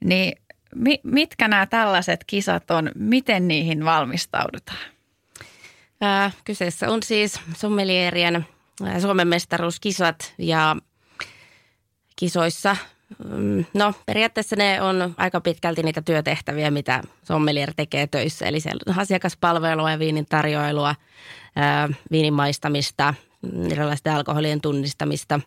[0.05, 0.38] Niin
[0.75, 4.86] mi- mitkä nämä tällaiset kisat on, miten niihin valmistaudutaan?
[6.01, 8.45] Ää, kyseessä on siis sommelierien
[8.83, 10.75] ää, Suomen mestaruuskisat ja
[12.15, 12.75] kisoissa,
[13.73, 18.45] no periaatteessa ne on aika pitkälti niitä työtehtäviä, mitä sommelier tekee töissä.
[18.45, 20.95] Eli siellä on asiakaspalvelua ja viinin tarjoilua,
[22.12, 23.13] viinin maistamista,
[23.71, 25.39] erilaisten alkoholien tunnistamista.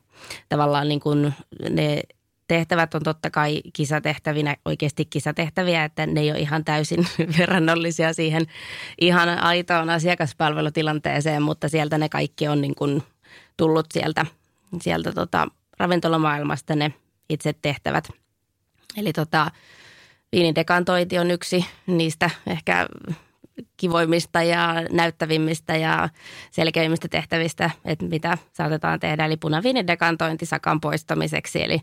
[0.48, 1.34] Tavallaan niin kuin
[1.70, 2.02] ne
[2.48, 7.06] tehtävät on totta kai kisatehtävinä oikeasti kisatehtäviä, että ne ei ole ihan täysin
[7.38, 8.46] verrannollisia siihen
[9.00, 13.02] ihan aitoon asiakaspalvelutilanteeseen, mutta sieltä ne kaikki on niin kuin
[13.56, 14.26] tullut sieltä,
[14.80, 15.48] sieltä tota
[15.78, 16.92] ravintolamaailmasta ne
[17.30, 18.08] itse tehtävät.
[18.96, 19.50] Eli tota,
[20.32, 22.86] viinin dekantointi on yksi niistä ehkä
[23.76, 26.08] kivoimmista ja näyttävimmistä ja
[26.50, 29.24] selkeimmistä tehtävistä, että mitä saatetaan tehdä.
[29.24, 31.80] Eli punaviinin dekantointi sakan poistamiseksi, eli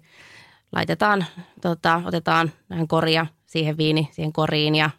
[0.71, 1.25] laitetaan,
[1.61, 4.89] tota, otetaan vähän koria siihen viini, siihen koriin ja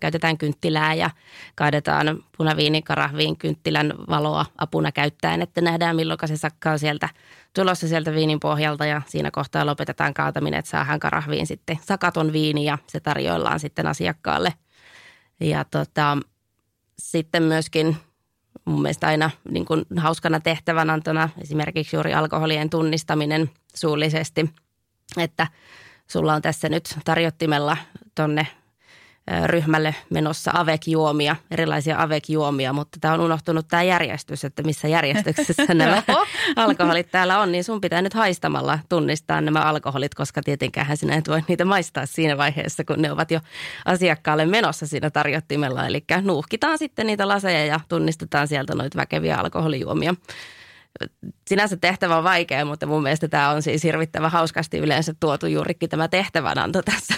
[0.00, 1.10] käytetään kynttilää ja
[1.54, 7.08] kaadetaan punaviinikarahviin kynttilän valoa apuna käyttäen, että nähdään milloin se sakka on sieltä
[7.54, 12.64] tulossa sieltä viinin pohjalta ja siinä kohtaa lopetetaan kaataminen, että saadaan karahviin sitten sakaton viini
[12.64, 14.54] ja se tarjoillaan sitten asiakkaalle.
[15.40, 16.18] Ja tota,
[16.98, 17.96] sitten myöskin
[18.64, 24.50] mun mielestä aina niin kuin hauskana tehtävänantona esimerkiksi juuri alkoholien tunnistaminen suullisesti–
[25.16, 25.46] että
[26.06, 27.76] sulla on tässä nyt tarjottimella
[28.14, 28.46] tonne
[29.46, 36.02] ryhmälle menossa avek-juomia, erilaisia avek-juomia, mutta tämä on unohtunut tämä järjestys, että missä järjestyksessä nämä
[36.56, 41.28] alkoholit täällä on, niin sun pitää nyt haistamalla tunnistaa nämä alkoholit, koska tietenkään sinä et
[41.28, 43.40] voi niitä maistaa siinä vaiheessa, kun ne ovat jo
[43.84, 45.86] asiakkaalle menossa siinä tarjottimella.
[45.86, 50.14] Eli nuuhkitaan sitten niitä laseja ja tunnistetaan sieltä noita väkeviä alkoholijuomia
[51.48, 55.88] sinänsä tehtävä on vaikea, mutta mun mielestä tämä on siis hirvittävän hauskasti yleensä tuotu juurikin
[55.88, 57.14] tämä tehtävänanto tässä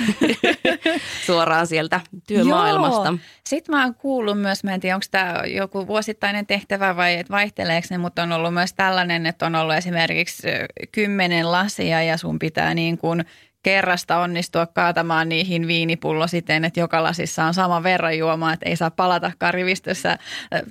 [1.26, 3.08] suoraan sieltä työmaailmasta.
[3.08, 3.18] Joo.
[3.46, 7.30] Sitten mä oon kuullut myös, mä en tiedä onko tämä joku vuosittainen tehtävä vai et
[7.30, 10.48] vaihteleeko ne, mutta on ollut myös tällainen, että on ollut esimerkiksi
[10.92, 13.24] kymmenen lasia ja sun pitää niin kuin
[13.62, 18.76] kerrasta onnistua kaatamaan niihin viinipullo siten, että joka lasissa on sama verran juomaa, että ei
[18.76, 20.18] saa palata rivistössä äh,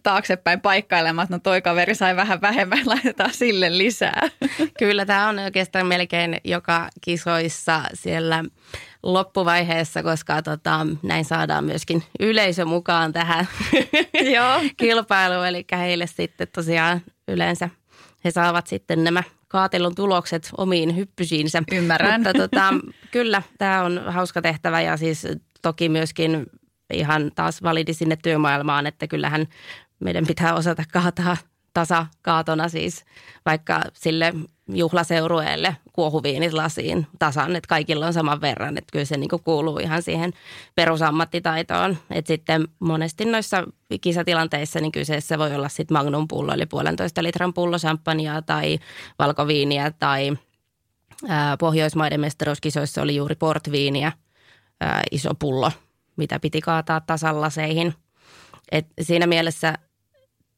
[0.03, 4.21] taaksepäin paikkailemaan, että no toi kaveri sai vähän vähemmän, laitetaan sille lisää.
[4.79, 8.43] Kyllä, tämä on oikeastaan melkein joka kisoissa siellä
[9.03, 13.47] loppuvaiheessa, koska tota, näin saadaan myöskin yleisö mukaan tähän
[14.77, 15.47] kilpailuun.
[15.47, 17.69] Eli heille sitten tosiaan yleensä
[18.23, 21.63] he saavat sitten nämä kaatelun tulokset omiin hyppysiinsä.
[21.71, 22.21] Ymmärrän.
[22.21, 22.73] Mutta tota,
[23.11, 25.27] kyllä, tämä on hauska tehtävä ja siis
[25.61, 26.45] toki myöskin
[26.93, 29.47] ihan taas validi sinne työmaailmaan, että kyllähän
[29.99, 31.37] meidän pitää osata kaataa
[31.73, 33.05] tasakaatona siis
[33.45, 34.33] vaikka sille
[34.69, 38.77] juhlaseurueelle kuohuviinit lasiin tasan, että kaikilla on saman verran.
[38.77, 40.33] Että kyllä se niin kuuluu ihan siihen
[40.75, 41.97] perusammattitaitoon.
[42.11, 43.63] Että sitten monesti noissa
[44.01, 48.79] kisatilanteissa niin kyseessä voi olla sitten magnum pullo, eli puolentoista litran pullo champagnea tai
[49.19, 50.37] valkoviiniä tai
[51.27, 54.11] ää, Pohjoismaiden mestaruuskisoissa oli juuri portviiniä,
[54.81, 55.71] ää, iso pullo,
[56.15, 57.93] mitä piti kaataa tasan laseihin.
[58.71, 59.73] Et siinä mielessä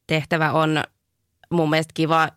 [0.08, 0.84] tehtävä on
[1.50, 2.30] mun mielestä kiva,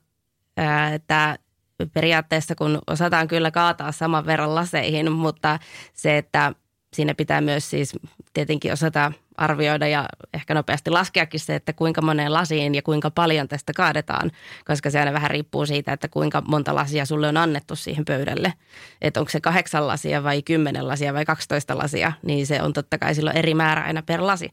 [0.95, 1.39] että
[1.87, 5.59] periaatteessa kun osataan kyllä kaataa saman verran laseihin, mutta
[5.95, 6.53] se, että
[6.95, 7.93] siinä pitää myös siis
[8.33, 13.49] tietenkin osata arvioida ja ehkä nopeasti laskeakin se, että kuinka moneen lasiin ja kuinka paljon
[13.49, 14.31] tästä kaadetaan,
[14.67, 18.53] koska se aina vähän riippuu siitä, että kuinka monta lasia sulle on annettu siihen pöydälle.
[19.01, 22.99] Että onko se kahdeksan lasia vai kymmenen lasia vai 12 lasia, niin se on totta
[22.99, 24.51] kai silloin eri määrä aina per lasi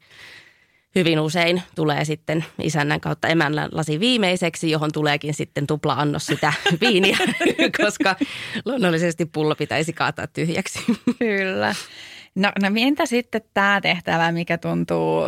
[0.94, 6.52] hyvin usein tulee sitten isännän kautta emännän lasi viimeiseksi, johon tuleekin sitten tupla annos sitä
[6.80, 7.18] viiniä,
[7.82, 8.16] koska
[8.64, 10.78] luonnollisesti pullo pitäisi kaataa tyhjäksi.
[11.18, 11.74] Kyllä.
[12.34, 15.22] No, no entä sitten tämä tehtävä, mikä tuntuu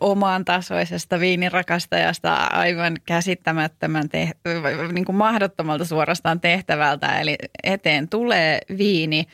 [0.00, 4.30] omaan tasoisesta viinirakastajasta aivan käsittämättömän, te-
[4.92, 7.20] niin kuin mahdottomalta suorastaan tehtävältä.
[7.20, 9.26] Eli eteen tulee viini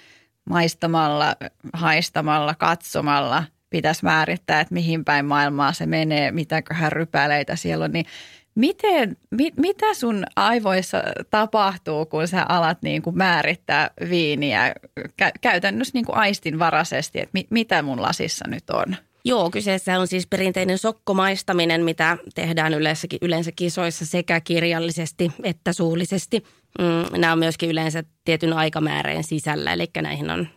[0.50, 1.36] maistamalla,
[1.72, 3.44] haistamalla, katsomalla.
[3.70, 7.92] Pitäisi määrittää, että mihin päin maailmaa se menee, mitäköhän rypäleitä siellä on.
[7.92, 8.06] Niin
[8.54, 15.90] Miten, mit, mitä sun aivoissa tapahtuu, kun sä alat niin kuin määrittää viiniä kä- käytännössä
[15.94, 18.96] niin kuin aistinvaraisesti, että mi, mitä mun lasissa nyt on?
[19.24, 26.44] Joo, kyseessä on siis perinteinen sokkomaistaminen, mitä tehdään yleensä, yleensä kisoissa sekä kirjallisesti että suullisesti.
[26.78, 30.48] Mm, nämä on myöskin yleensä tietyn aikamääreen sisällä, eli näihin on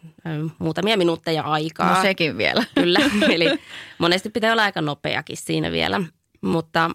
[0.59, 1.95] muutamia minuutteja aikaa.
[1.95, 2.63] No sekin vielä.
[2.75, 2.99] Kyllä,
[3.35, 3.59] eli
[3.97, 6.01] monesti pitää olla aika nopeakin siinä vielä,
[6.41, 6.89] mutta–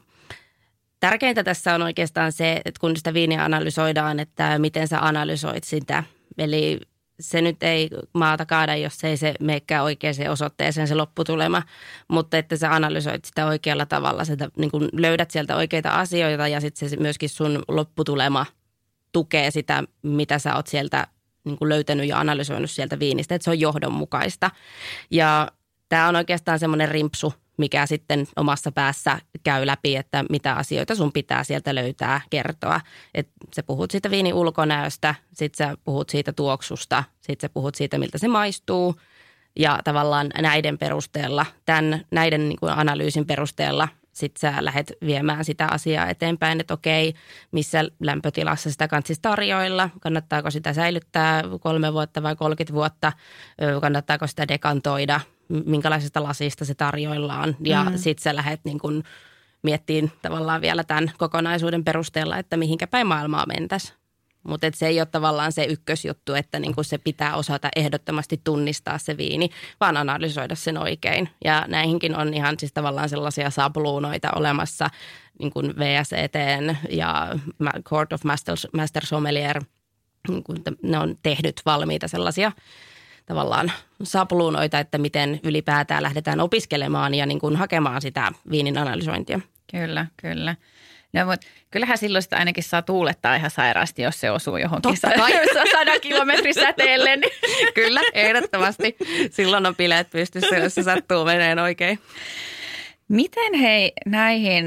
[1.01, 6.05] Tärkeintä tässä on oikeastaan se, että kun sitä viiniä analysoidaan, että miten sä analysoit sitä.
[6.39, 6.81] Eli
[7.21, 11.63] se nyt ei maata kaada, jos ei se meikään oikeaan osoitteeseen se lopputulema,
[12.09, 16.61] mutta että sä analysoit sitä oikealla tavalla, sitä, niin kun löydät sieltä oikeita asioita ja
[16.61, 18.47] sitten se myöskin sun lopputulema
[19.13, 21.07] tukee sitä, mitä sä oot sieltä
[21.45, 24.51] niin löytänyt ja analysoinut sieltä viinistä, että se on johdonmukaista.
[25.11, 25.49] Ja
[25.89, 31.13] tämä on oikeastaan semmoinen rimpsu– mikä sitten omassa päässä käy läpi, että mitä asioita sun
[31.13, 32.81] pitää sieltä löytää kertoa.
[33.15, 37.99] Et sä puhut siitä viinin ulkonäöstä, sit sä puhut siitä tuoksusta, sit sä puhut siitä,
[37.99, 39.01] miltä se maistuu.
[39.59, 45.67] Ja tavallaan näiden perusteella, tämän, näiden niin kuin analyysin perusteella sitten sä lähdet viemään sitä
[45.67, 47.15] asiaa eteenpäin, että okei,
[47.53, 53.13] missä lämpötilassa sitä kanssa tarjoilla, kannattaako sitä säilyttää kolme vuotta vai 30 vuotta,
[53.81, 57.57] kannattaako sitä dekantoida– minkälaisesta lasista se tarjoillaan.
[57.65, 57.97] Ja mm.
[57.97, 59.03] sitten sä lähdet niin kun
[59.63, 63.99] miettiin tavallaan vielä tämän kokonaisuuden perusteella, että mihinkä päin maailmaa mentäisiin.
[64.43, 69.17] Mutta se ei ole tavallaan se ykkösjuttu, että niinku se pitää osata ehdottomasti tunnistaa se
[69.17, 71.29] viini, vaan analysoida sen oikein.
[71.45, 74.91] Ja näihinkin on ihan siis tavallaan sellaisia sabluunoita olemassa,
[75.39, 76.33] niin kuin VSET
[76.91, 77.39] ja
[77.85, 79.63] Court of Master, Master Sommelier,
[80.29, 82.53] niin kuin ne on tehnyt valmiita sellaisia
[83.29, 89.41] tavallaan sapluunoita, että miten ylipäätään lähdetään opiskelemaan ja niin kuin hakemaan sitä viinin analysointia.
[89.71, 90.57] Kyllä, kyllä.
[91.13, 94.97] No, mutta kyllähän silloin sitä ainakin saa tuulettaa ihan sairaasti, jos se osuu johonkin
[95.73, 97.17] sadan kilometrin säteelle.
[97.17, 97.33] Niin.
[97.75, 98.97] Kyllä, ehdottomasti.
[99.31, 101.99] Silloin on bileet pystyssä, jos se sattuu meneen oikein.
[103.09, 104.67] Miten hei näihin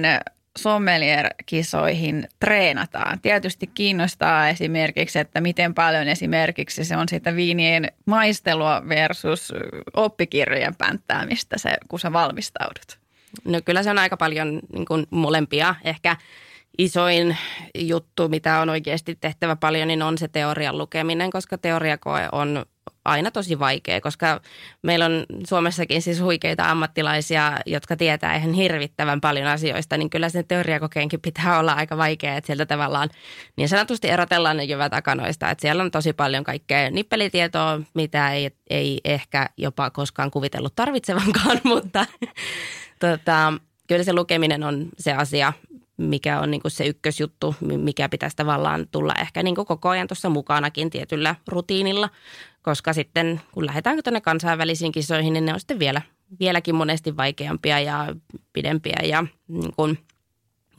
[0.57, 3.19] sommelier-kisoihin treenataan.
[3.21, 9.53] Tietysti kiinnostaa esimerkiksi, että miten paljon esimerkiksi se on sitä viinien maistelua versus
[9.93, 12.99] oppikirjojen pänttäämistä, se, kun sä valmistaudut.
[13.45, 15.75] No kyllä se on aika paljon niin kuin molempia.
[15.83, 16.17] Ehkä
[16.77, 17.37] isoin
[17.75, 22.65] juttu, mitä on oikeasti tehtävä paljon, niin on se teorian lukeminen, koska teoriakoe on
[23.05, 24.41] aina tosi vaikea, koska
[24.81, 30.47] meillä on Suomessakin siis huikeita ammattilaisia, jotka tietää ihan hirvittävän paljon asioista, niin kyllä sen
[30.47, 33.09] teoriakokeenkin pitää olla aika vaikea, että sieltä tavallaan
[33.55, 38.51] niin sanotusti erotellaan ne jyvät akanoista, että siellä on tosi paljon kaikkea nippelitietoa, mitä ei,
[38.69, 42.05] ei ehkä jopa koskaan kuvitellut tarvitsevankaan, mutta
[42.99, 43.53] tota,
[43.87, 45.53] kyllä se lukeminen on se asia,
[45.97, 50.89] mikä on niin se ykkösjuttu, mikä pitäisi tavallaan tulla ehkä niin koko ajan tuossa mukanakin
[50.89, 52.09] tietyllä rutiinilla,
[52.61, 56.01] koska sitten kun lähdetään tuonne kansainvälisiin kisoihin, niin ne on sitten vielä,
[56.39, 58.15] vieläkin monesti vaikeampia ja
[58.53, 59.97] pidempiä ja niin kuin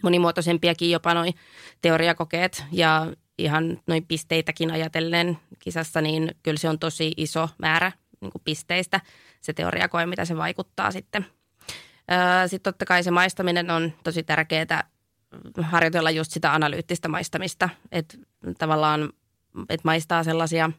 [0.02, 1.34] monimuotoisempiakin jopa noin
[1.82, 3.06] teoriakokeet ja
[3.38, 9.00] ihan noin pisteitäkin ajatellen kisassa, niin kyllä se on tosi iso määrä niin kuin pisteistä
[9.40, 11.26] se teoriakoe, mitä se vaikuttaa sitten.
[12.46, 14.84] Sitten totta kai se maistaminen on tosi tärkeää
[15.62, 18.18] harjoitella just sitä analyyttistä maistamista, että
[18.58, 19.12] tavallaan
[19.68, 20.70] että maistaa sellaisia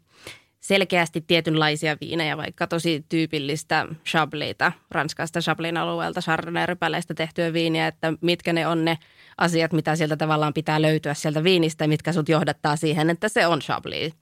[0.63, 8.54] selkeästi tietynlaisia viinejä, vaikka tosi tyypillistä Chablisita, ranskasta Chablin alueelta, Chardonnay-rypäleistä tehtyä viiniä, että mitkä
[8.54, 8.97] ne on ne
[9.38, 13.60] asiat, mitä sieltä tavallaan pitää löytyä sieltä viinistä, mitkä sut johdattaa siihen, että se on
[13.60, 14.13] Chablis.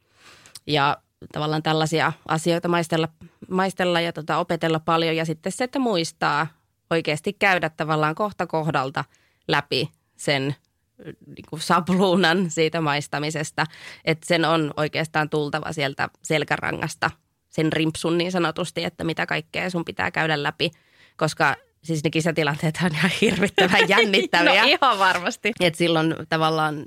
[0.68, 0.98] Ja
[1.34, 3.08] tavallaan tällaisia asioita maistella,
[3.50, 6.48] maistella ja tota, opetella paljon ja sitten se, että muistaa
[6.90, 9.06] oikeasti käydä tavallaan kohta kohdalta
[9.48, 10.56] läpi sen
[11.06, 13.66] niin kuin sabluunan siitä maistamisesta,
[14.06, 17.12] että sen on oikeastaan tultava sieltä selkärangasta,
[17.50, 20.72] sen rimpsun niin sanotusti, että mitä kaikkea sun pitää käydä läpi,
[21.18, 24.62] koska siis ne kisatilanteet on ihan hirvittävän jännittäviä.
[24.62, 25.52] no ihan varmasti.
[25.60, 26.86] Et silloin tavallaan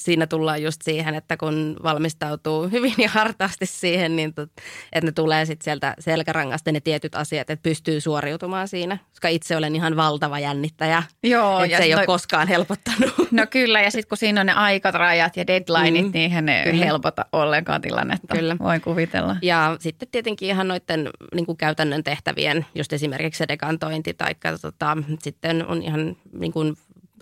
[0.00, 4.50] siinä tullaan just siihen, että kun valmistautuu hyvin ja hartaasti siihen, niin tot,
[4.92, 8.98] että ne tulee sitten sieltä selkärangasta ne tietyt asiat, että pystyy suoriutumaan siinä.
[9.10, 13.12] Koska itse olen ihan valtava jännittäjä, Joo, että ja se ei toi- ole koskaan helpottanut.
[13.30, 16.10] No kyllä, ja sitten kun siinä on ne aikarajat ja deadlineit, Mm.
[16.12, 16.84] niin ne Kyllä.
[16.84, 18.34] helpota ollenkaan tilannetta.
[18.36, 18.56] Kyllä.
[18.58, 19.36] Voin kuvitella.
[19.42, 24.96] Ja sitten tietenkin ihan noiden niin kuin käytännön tehtävien, just esimerkiksi se dekantointi, tai tota,
[25.22, 26.76] sitten on ihan niin kuin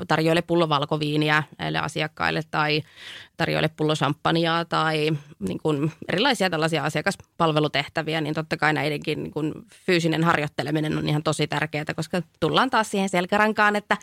[0.09, 2.83] tarjoile pullo valkoviiniä näille asiakkaille tai
[3.37, 9.53] tarjoile pullo champagnea tai niin kuin erilaisia tällaisia asiakaspalvelutehtäviä, niin totta kai näidenkin niin kuin
[9.87, 13.97] fyysinen harjoitteleminen on ihan tosi tärkeää, koska tullaan taas siihen selkärankaan, että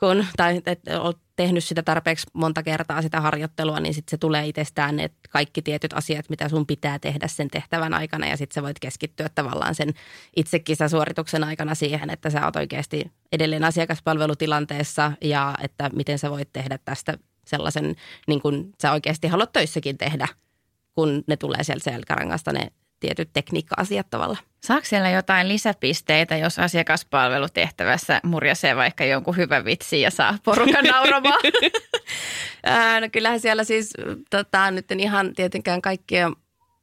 [0.00, 1.00] kun tai että
[1.36, 5.92] tehnyt sitä tarpeeksi monta kertaa sitä harjoittelua, niin sitten se tulee itsestään ne kaikki tietyt
[5.92, 8.26] asiat, mitä sun pitää tehdä sen tehtävän aikana.
[8.26, 9.94] Ja sitten sä voit keskittyä tavallaan sen
[10.36, 16.52] itse kisasuorituksen aikana siihen, että sä oot oikeasti edelleen asiakaspalvelutilanteessa ja että miten sä voit
[16.52, 20.28] tehdä tästä sellaisen, niin kuin sä oikeasti haluat töissäkin tehdä,
[20.94, 22.72] kun ne tulee sieltä selkärangasta ne
[23.02, 24.36] tietyt tekniikka-asiat tavalla.
[24.64, 31.40] Saako siellä jotain lisäpisteitä, jos asiakaspalvelutehtävässä murjasee vaikka jonkun hyvän vitsi ja saa porukan nauramaan?
[33.00, 33.92] No kyllähän siellä siis
[34.30, 36.32] tota, nyt en ihan tietenkään kaikkia,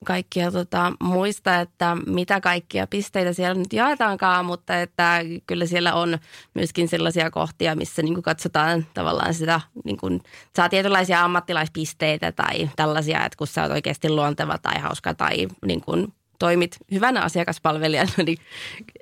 [0.06, 6.18] kaikkia tota, muista, että mitä kaikkia pisteitä siellä nyt jaetaankaan, mutta että kyllä siellä on
[6.54, 10.22] myöskin sellaisia kohtia, missä niin katsotaan tavallaan sitä, niin kuin,
[10.56, 15.82] saa tietynlaisia ammattilaispisteitä tai tällaisia, että kun sä oot oikeasti luonteva tai hauska tai niin
[15.82, 18.38] kuin, toimit hyvänä asiakaspalvelijana, niin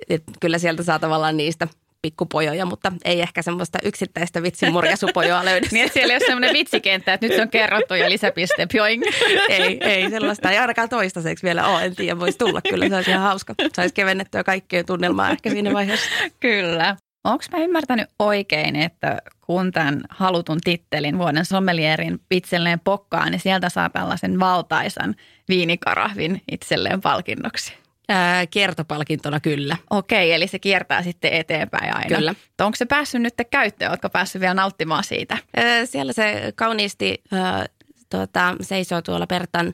[0.10, 1.68] et kyllä sieltä saa tavallaan niistä
[2.02, 5.68] pikkupojoja, mutta ei ehkä semmoista yksittäistä vitsimurjasupojoa löydy.
[5.72, 9.04] niin siellä ei ole semmoinen vitsikenttä, että nyt se on kerrottu ja lisäpiste, pjoing.
[9.50, 10.52] ei, ei sellaista.
[10.52, 11.86] Ei ainakaan toistaiseksi vielä ole.
[11.86, 12.90] En tiedä, voisi tulla kyllä.
[12.90, 13.54] Se olisi ihan hauska.
[13.76, 16.10] Saisi kevennettyä kaikkien tunnelmaa ehkä siinä vaiheessa.
[16.40, 16.96] Kyllä.
[17.24, 23.70] Onko mä ymmärtänyt oikein, että kun tämän halutun tittelin vuoden sommelierin itselleen pokkaa, niin sieltä
[23.70, 25.16] saa tällaisen valtaisan
[25.50, 27.74] viinikarahvin itselleen palkinnoksi?
[28.10, 29.78] Ää, kiertopalkintona kyllä.
[29.90, 32.18] Okei, eli se kiertää sitten eteenpäin aina.
[32.18, 32.36] Kyllä.
[32.48, 33.92] Mutta Onko se päässyt nyt käyttöön?
[33.92, 35.38] Oletko päässyt vielä nauttimaan siitä?
[35.58, 37.66] Ää, siellä se kauniisti ää,
[38.10, 39.74] tuota, seisoo tuolla Pertan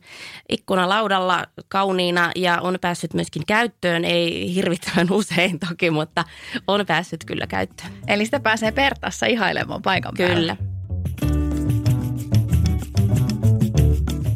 [0.49, 4.05] ikkunalaudalla kauniina ja on päässyt myöskin käyttöön.
[4.05, 6.23] Ei hirvittävän usein toki, mutta
[6.67, 7.93] on päässyt kyllä käyttöön.
[8.07, 10.57] Eli sitä pääsee Pertassa ihailemaan paikan päällä.
[11.19, 11.42] Kyllä.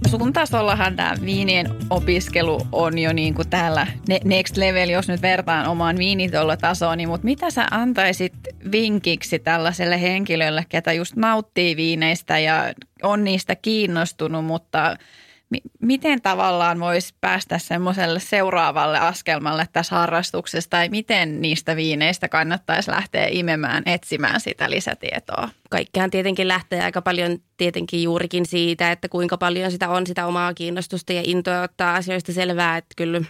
[0.08, 5.22] Sun tasollahan tämä viinien opiskelu on jo niin kuin täällä ne- next level, jos nyt
[5.22, 8.34] vertaan omaan viinitollatasoon, niin mutta mitä sä antaisit
[8.72, 14.96] vinkiksi tällaiselle henkilölle, ketä just nauttii viineistä ja on niistä kiinnostunut, mutta
[15.82, 23.28] miten tavallaan voisi päästä semmoiselle seuraavalle askelmalle tässä harrastuksessa tai miten niistä viineistä kannattaisi lähteä
[23.32, 25.50] imemään, etsimään sitä lisätietoa?
[25.70, 30.54] kaikkihan tietenkin lähtee aika paljon tietenkin juurikin siitä, että kuinka paljon sitä on sitä omaa
[30.54, 33.22] kiinnostusta ja intoa ottaa asioista selvää, että kyllä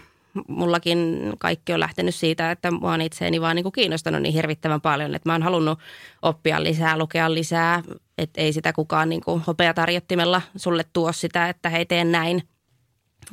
[0.48, 4.82] mullakin kaikki on lähtenyt siitä, että mua on itseäni vaan niin kuin kiinnostanut niin hirvittävän
[4.82, 5.80] paljon, että mä oon halunnut
[6.22, 7.84] oppia lisää, lukea lisää,
[8.18, 12.44] että ei sitä kukaan niin kuin hopeatarjottimella sulle tuo sitä, että hei teen näin,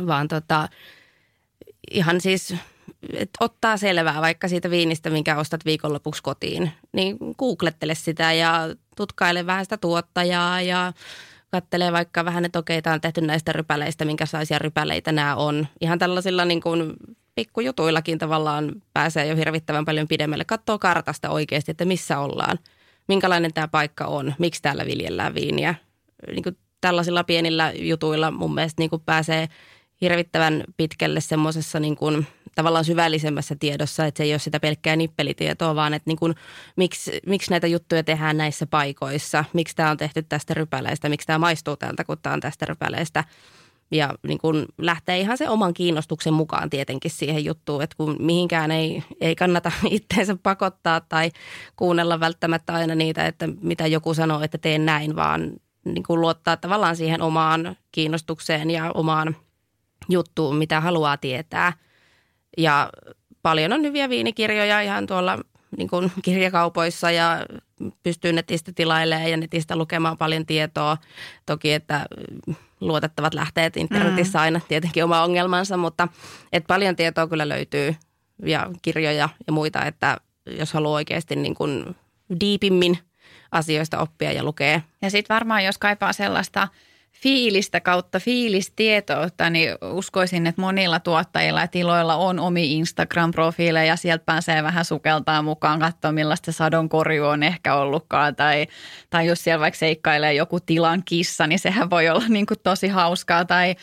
[0.06, 0.68] vaan tota,
[1.90, 2.54] ihan siis
[3.12, 9.46] että ottaa selvää vaikka siitä viinistä, minkä ostat viikonlopuksi kotiin, niin googlettele sitä ja tutkaile
[9.46, 10.92] vähän sitä tuottajaa ja
[11.54, 15.66] kattelee vaikka vähän, että okei, tämä on tehty näistä rypäleistä, minkälaisia rypäleitä nämä on.
[15.80, 16.92] Ihan tällaisilla niin kuin
[17.34, 20.44] pikkujutuillakin tavallaan pääsee jo hirvittävän paljon pidemmälle.
[20.44, 22.58] Katsoo kartasta oikeasti, että missä ollaan,
[23.08, 25.74] minkälainen tämä paikka on, miksi täällä viljellään viiniä.
[26.26, 29.48] Niin kuin tällaisilla pienillä jutuilla mun mielestä niin kuin pääsee
[30.00, 31.96] hirvittävän pitkälle semmoisessa niin
[32.54, 36.34] tavallaan syvällisemmässä tiedossa, että se ei ole sitä pelkkää nippelitietoa, vaan että niin kuin,
[36.76, 41.38] miksi, miksi näitä juttuja tehdään näissä paikoissa, miksi tämä on tehty tästä rypäleestä, miksi tämä
[41.38, 43.24] maistuu tältä, kun tämä on tästä rypäleestä.
[43.90, 48.70] Ja niin kuin lähtee ihan se oman kiinnostuksen mukaan tietenkin siihen juttuun, että kun mihinkään
[48.70, 51.30] ei, ei kannata itteensä pakottaa tai
[51.76, 55.52] kuunnella välttämättä aina niitä, että mitä joku sanoo, että teen näin, vaan
[55.84, 59.36] niin kuin luottaa tavallaan siihen omaan kiinnostukseen ja omaan
[60.08, 61.72] juttuun, mitä haluaa tietää.
[62.58, 62.90] Ja
[63.42, 65.38] paljon on hyviä viinikirjoja ihan tuolla
[65.76, 67.46] niin kuin kirjakaupoissa ja
[68.02, 70.96] pystyy netistä tilailemaan ja netistä lukemaan paljon tietoa.
[71.46, 72.06] Toki, että
[72.80, 76.08] luotettavat lähteet internetissä aina tietenkin oma ongelmansa, mutta
[76.52, 77.94] että paljon tietoa kyllä löytyy
[78.42, 81.96] ja kirjoja ja muita, että jos haluaa oikeasti niin kuin
[82.40, 82.98] diipimmin
[83.52, 84.80] asioista oppia ja lukea.
[85.02, 86.68] Ja sitten varmaan, jos kaipaa sellaista
[87.22, 94.24] fiilistä kautta fiilistietoutta, niin uskoisin, että monilla tuottajilla ja tiloilla on omi Instagram-profiileja ja sieltä
[94.24, 98.66] pääsee vähän sukeltaa mukaan, katsoa millaista sadonkorju on ehkä ollutkaan tai,
[99.10, 102.88] tai jos siellä vaikka seikkailee joku tilan kissa, niin sehän voi olla niin kuin tosi
[102.88, 103.76] hauskaa tai,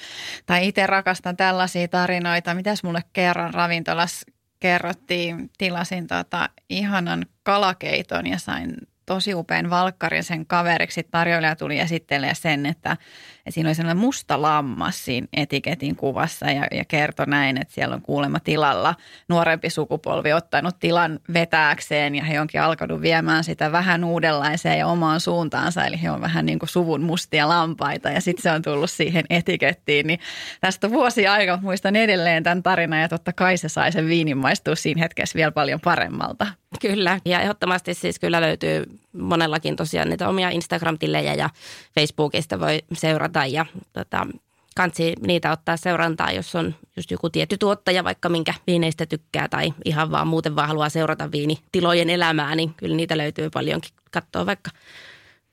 [0.46, 2.54] tai itse rakastan tällaisia tarinoita.
[2.54, 4.26] Mitäs mulle kerran ravintolas
[4.60, 8.76] kerrottiin, tilasin tota ihanan kalakeiton ja sain
[9.14, 11.03] tosi upean valkkarin sen kaveriksi.
[11.03, 16.68] Tarjoilija tuli esittelee sen, että, että siinä oli sellainen musta lammas siinä etiketin kuvassa ja,
[16.72, 18.95] ja kertoi näin, että siellä on kuulemma tilalla
[19.30, 25.20] nuorempi sukupolvi ottanut tilan vetääkseen ja he onkin alkanut viemään sitä vähän uudenlaiseen ja omaan
[25.20, 25.86] suuntaansa.
[25.86, 29.26] Eli he on vähän niin kuin suvun mustia lampaita ja sitten se on tullut siihen
[29.30, 30.07] etikettiin.
[30.07, 30.20] Niin
[30.62, 34.76] tästä vuosi aika, muistan edelleen tämän tarinan ja totta kai se sai sen viinin maistua
[34.76, 36.47] siinä hetkessä vielä paljon paremmalta.
[36.82, 41.49] Kyllä, ja ehdottomasti siis kyllä löytyy monellakin tosiaan niitä omia Instagram-tilejä ja
[41.95, 44.28] Facebookista voi seurata ja tota,
[44.76, 49.74] kansi niitä ottaa seurantaa, jos on just joku tietty tuottaja, vaikka minkä viineistä tykkää tai
[49.86, 53.91] ihan vaan muuten vaan haluaa seurata viinitilojen elämää, niin kyllä niitä löytyy paljonkin.
[54.12, 54.72] Katsoa vaikka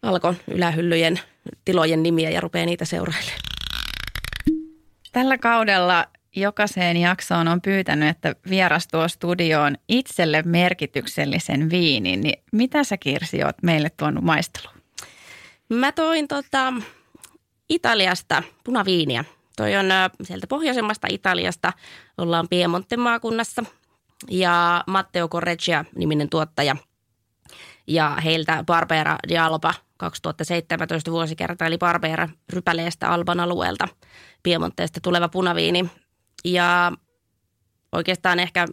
[0.02, 1.20] Alkon ylähyllyjen
[1.64, 3.38] tilojen nimiä ja rupeaa niitä seurailemaan.
[5.12, 6.06] Tällä kaudella
[6.36, 12.20] jokaiseen jaksoon on pyytänyt, että vieras tuo studioon itselle merkityksellisen viinin.
[12.20, 14.78] Niin mitä sä Kirsi oot meille tuonut maisteluun?
[15.68, 16.72] Mä toin tota,
[17.68, 19.24] Italiasta punaviiniä.
[19.56, 19.86] Toi on
[20.22, 21.72] sieltä pohjoisemmasta Italiasta.
[22.18, 23.64] Ollaan Piemonten maakunnassa.
[24.30, 26.76] Ja Matteo Correggia niminen tuottaja.
[27.86, 33.88] Ja heiltä Barbera Dialba 2017 vuosikerta, eli Barbera rypäleestä Alban alueelta.
[34.42, 35.90] Piemonteesta tuleva punaviini
[36.44, 36.92] ja
[37.92, 38.66] oikeastaan ehkä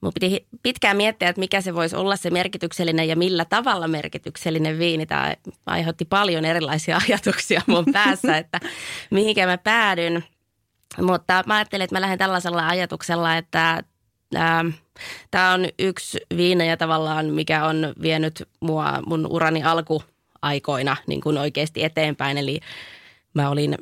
[0.00, 4.78] mun piti pitkään miettiä, että mikä se voisi olla se merkityksellinen ja millä tavalla merkityksellinen
[4.78, 5.06] viini.
[5.06, 5.34] Tämä
[5.66, 8.60] aiheutti paljon erilaisia ajatuksia mun päässä, että
[9.10, 10.24] mihinkä mä päädyn.
[11.02, 13.82] Mutta mä ajattelin, että mä lähden tällaisella ajatuksella, että
[15.30, 21.84] tämä on yksi viinejä tavallaan, mikä on vienyt mua mun urani alkuaikoina niin kuin oikeasti
[21.84, 22.38] eteenpäin.
[22.38, 22.60] Eli
[23.34, 23.78] mä olin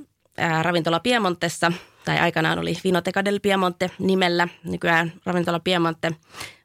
[0.63, 1.73] ravintola Piemontessa–
[2.05, 6.11] tai aikanaan oli Vinoteca del Piemonte nimellä, nykyään ravintola Piemonte.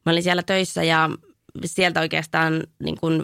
[0.06, 1.10] Mä olin siellä töissä ja
[1.66, 3.24] sieltä oikeastaan niin kuin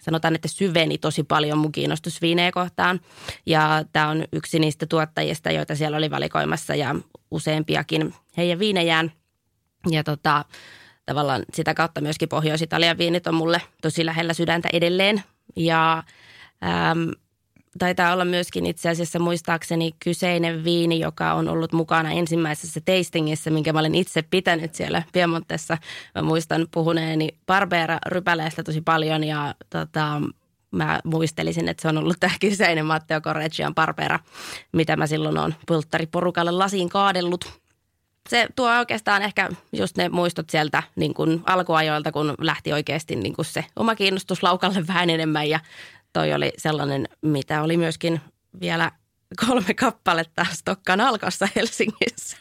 [0.00, 3.00] sanotaan, että syveni tosi paljon mun kiinnostus viinejä kohtaan.
[3.46, 6.94] Ja tämä on yksi niistä tuottajista, joita siellä oli valikoimassa ja
[7.30, 9.12] useampiakin heidän viinejään.
[9.90, 10.44] Ja tota,
[11.06, 15.22] tavallaan sitä kautta myöskin Pohjois-Italian viinit on mulle tosi lähellä sydäntä edelleen.
[15.56, 16.02] Ja
[16.64, 17.10] ähm,
[17.78, 23.72] taitaa olla myöskin itse asiassa muistaakseni kyseinen viini, joka on ollut mukana ensimmäisessä tastingissa, minkä
[23.72, 25.78] mä olen itse pitänyt siellä Piemontessa.
[26.14, 30.22] Mä muistan puhuneeni Barbera rypäleestä tosi paljon ja tota,
[30.70, 34.18] mä muistelisin, että se on ollut tämä kyseinen Matteo Correggian Barbera,
[34.72, 37.60] mitä mä silloin on pulttariporukalle lasiin kaadellut.
[38.28, 43.34] Se tuo oikeastaan ehkä just ne muistot sieltä niin kuin alkuajoilta, kun lähti oikeasti niin
[43.36, 45.60] kuin se oma kiinnostus laukalle vähän enemmän ja
[46.12, 48.20] toi oli sellainen, mitä oli myöskin
[48.60, 48.92] vielä
[49.46, 52.36] kolme kappaletta Stokkan alkossa Helsingissä.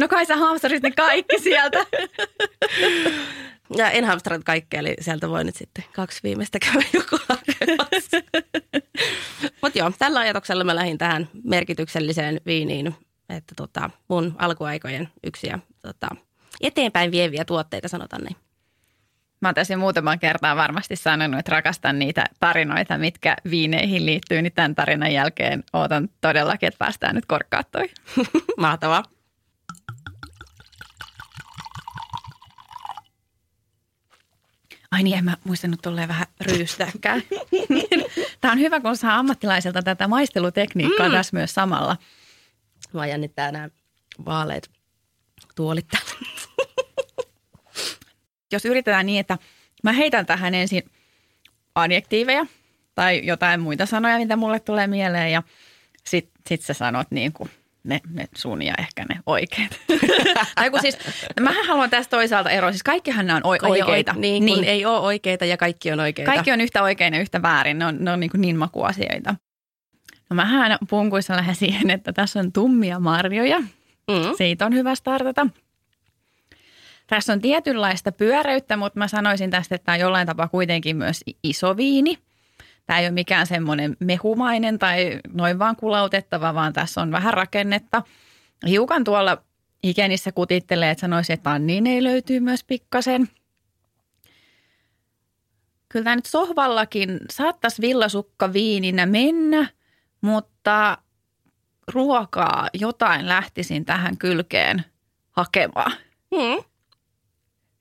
[0.00, 1.86] No kai sä hamstarit ne kaikki sieltä.
[3.76, 7.18] Ja en hamstrannut kaikkea, eli sieltä voi nyt sitten kaksi viimeistä käydä joku
[9.62, 12.94] Mutta joo, tällä ajatuksella mä lähdin tähän merkitykselliseen viiniin,
[13.28, 16.08] että tota, mun alkuaikojen yksi ja tota,
[16.60, 18.36] eteenpäin vieviä tuotteita sanotaan niin.
[19.42, 24.52] Mä oon tässä muutaman kertaa varmasti sanonut, että rakastan niitä tarinoita, mitkä viineihin liittyy, niin
[24.52, 27.90] tämän tarinan jälkeen ootan todellakin, että päästään nyt korkkaattoihin.
[28.56, 29.02] Mahtavaa.
[34.90, 37.22] Ai niin, en mä muistanut tolleen vähän ryystääkään.
[38.40, 41.12] Tämä on hyvä, kun saa ammattilaiselta tätä maistelutekniikkaa mm.
[41.12, 41.96] tässä myös samalla.
[42.92, 43.68] Mä jännittää nämä
[44.24, 44.70] vaaleet
[45.54, 45.86] tuolit
[48.52, 49.38] jos yritetään niin, että
[49.82, 50.82] mä heitän tähän ensin
[51.74, 52.46] adjektiiveja
[52.94, 55.42] tai jotain muita sanoja, mitä mulle tulee mieleen ja
[56.04, 57.50] sit, sit sä sanot niin kuin
[57.84, 59.70] ne, ne sun ja ehkä ne oikeat.
[60.54, 60.98] tai kun siis,
[61.40, 62.72] mähän haluan tästä toisaalta eroa.
[62.72, 64.14] Siis kaikkihan nämä on o- oikeita.
[64.16, 64.64] Niin, niin.
[64.64, 66.32] ei ole oikeita ja kaikki on oikeita.
[66.32, 67.78] Kaikki on yhtä oikein ja yhtä väärin.
[67.78, 69.34] Ne on, ne on niin, kuin niin makuasioita.
[70.30, 73.58] No mähän punkuissa lähden siihen, että tässä on tummia marjoja.
[73.58, 74.36] Mm.
[74.38, 75.46] Siitä on hyvä startata.
[77.12, 81.24] Tässä on tietynlaista pyöreyttä, mutta mä sanoisin tästä, että tämä on jollain tapaa kuitenkin myös
[81.42, 82.18] iso viini.
[82.86, 88.02] Tämä ei ole mikään semmoinen mehumainen tai noin vaan kulautettava, vaan tässä on vähän rakennetta.
[88.66, 89.42] Hiukan tuolla
[89.82, 93.28] ikenissä kutittelee, että sanoisin, että tanniin ei löytyy myös pikkasen.
[95.88, 99.68] Kyllä tämä nyt sohvallakin saattaisi villasukka viininä mennä,
[100.20, 100.98] Mutta
[101.88, 104.84] ruokaa jotain lähtisin tähän kylkeen
[105.30, 105.92] hakemaan.
[106.36, 106.71] Hmm.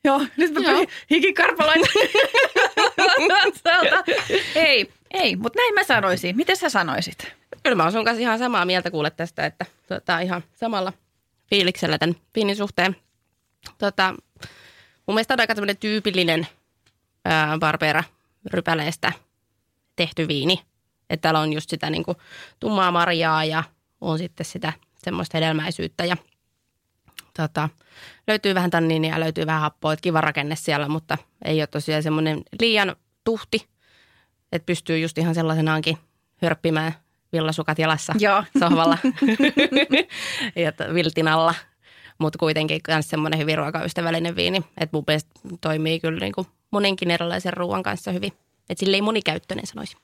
[0.04, 0.86] Joo, nyt mä Joo.
[1.12, 1.88] hikikarpaloita.
[4.56, 6.36] ei, ei, mutta näin mä sanoisin.
[6.36, 7.34] Miten sä sanoisit?
[7.64, 10.94] Kyllä mä oon sun kanssa ihan samaa mieltä kuule tästä, että tota, ihan samalla
[11.50, 12.96] fiiliksellä tämän viinin suhteen.
[13.78, 14.16] Tota,
[15.08, 16.48] mun mielestä on aika tämmöinen tyypillinen
[17.26, 18.04] ää, Barbera
[18.46, 19.12] rypäleestä
[19.96, 20.62] tehty viini.
[21.10, 22.18] Että täällä on just sitä niin kuin,
[22.60, 23.64] tummaa marjaa ja
[24.02, 26.18] on sitten sitä semmoista hedelmäisyyttä ja
[27.38, 27.70] tota,
[28.28, 32.04] löytyy vähän tanniinia ja löytyy vähän happoa, että kiva rakenne siellä, mutta ei ole tosiaan
[32.04, 33.68] semmoinen liian tuhti,
[34.52, 35.98] että pystyy just ihan sellaisenaankin
[36.42, 36.94] hörppimään
[37.34, 38.44] villasukat jalassa Joo.
[38.60, 38.98] sohvalla
[40.56, 41.56] ja viltin alla.
[42.18, 44.58] Mutta kuitenkin myös semmoinen hyvin ruokaystävällinen viini.
[44.78, 48.32] Että mun mielestä toimii kyllä niin kuin monenkin erilaisen ruoan kanssa hyvin.
[48.70, 49.98] Että sille ei monikäyttöinen sanoisi.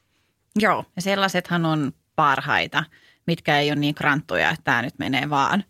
[0.55, 2.83] Joo, ja sellaisethan on parhaita,
[3.27, 5.63] mitkä ei ole niin kranttuja, että tämä nyt menee vaan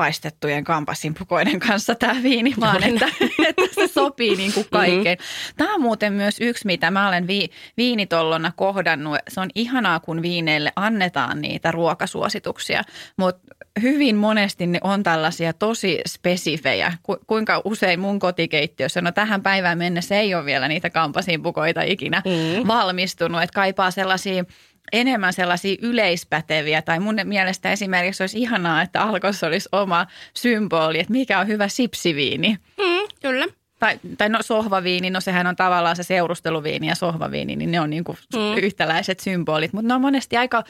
[0.00, 3.08] paistettujen kampasinpukoiden kanssa tämä viini, vaan että,
[3.48, 5.18] että se sopii niin kuin kaikkeen.
[5.56, 9.18] Tämä on muuten myös yksi, mitä mä olen vi, viinitollona kohdannut.
[9.28, 12.82] Se on ihanaa, kun viineille annetaan niitä ruokasuosituksia,
[13.16, 16.92] mutta hyvin monesti ne on tällaisia tosi spesifejä.
[17.02, 22.22] Ku, kuinka usein mun kotikeittiössä, no tähän päivään mennessä ei ole vielä niitä kampasinpukoita ikinä
[22.24, 22.66] Mm.
[22.66, 24.44] valmistunut, että kaipaa sellaisia
[24.92, 31.12] enemmän sellaisia yleispäteviä, tai mun mielestä esimerkiksi olisi ihanaa, että Alkossa olisi oma symboli, että
[31.12, 32.48] mikä on hyvä sipsiviini.
[32.78, 33.46] Mm, kyllä.
[33.78, 37.90] Tai, tai no sohvaviini, no sehän on tavallaan se seurusteluviini ja sohvaviini, niin ne on
[37.90, 38.58] niin kuin Mm.
[38.62, 40.64] yhtäläiset symbolit, mutta ne on monesti aika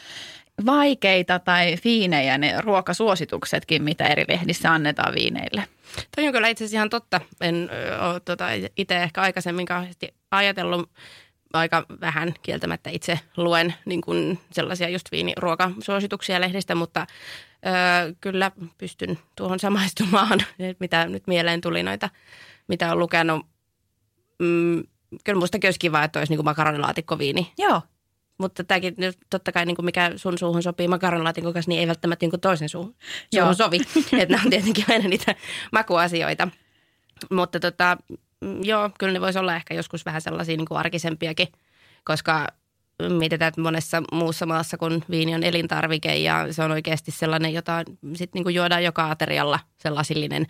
[0.66, 5.64] vaikeita tai fiinejä ne ruokasuosituksetkin, mitä eri lehdissä annetaan viineille.
[6.16, 7.20] Toi on kyllä itse asiassa ihan totta.
[7.40, 7.70] En
[8.10, 8.46] ole tota,
[8.76, 10.90] itse ehkä aikaisemmin kauheasti ajatellut
[11.52, 17.06] aika vähän kieltämättä itse luen niin kuin sellaisia just viiniruokasuosituksia lehdistä, mutta
[17.66, 20.40] ö, kyllä pystyn tuohon samaistumaan,
[20.78, 22.10] mitä nyt mieleen tuli noita,
[22.68, 23.46] mitä on lukenut.
[24.38, 24.82] Mm,
[25.24, 27.82] kyllä mustakin olisi kiva, että olisi niin kuin makaronilaatikkoviini, Joo,
[28.38, 31.86] mutta tämäkin nyt totta kai niin kuin mikä sun suuhun sopii makaronilaatikon kanssa, niin ei
[31.86, 32.94] välttämättä niin kuin toisen suuhun,
[33.34, 33.76] suuhun sovi.
[34.20, 35.34] että nämä on tietenkin aina niitä
[35.72, 36.48] makuasioita.
[37.30, 37.96] Mutta tota,
[38.62, 41.48] joo, kyllä ne voisi olla ehkä joskus vähän sellaisia niin kuin arkisempiakin,
[42.04, 42.46] koska
[43.08, 47.84] mietitään, että monessa muussa maassa, kun viini on elintarvike ja se on oikeasti sellainen, jota
[48.14, 50.46] sitten niin kuin juodaan joka aterialla, se lasillinen,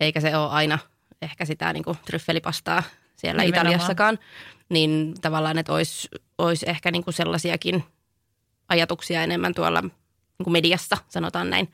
[0.00, 0.78] eikä se ole aina
[1.22, 2.82] ehkä sitä niin kuin tryffelipastaa
[3.16, 3.66] siellä Nimenomaan.
[3.66, 4.18] Italiassakaan,
[4.68, 6.08] niin tavallaan, että olisi,
[6.38, 7.84] olisi ehkä niin kuin sellaisiakin
[8.68, 11.72] ajatuksia enemmän tuolla niin kuin mediassa, sanotaan näin,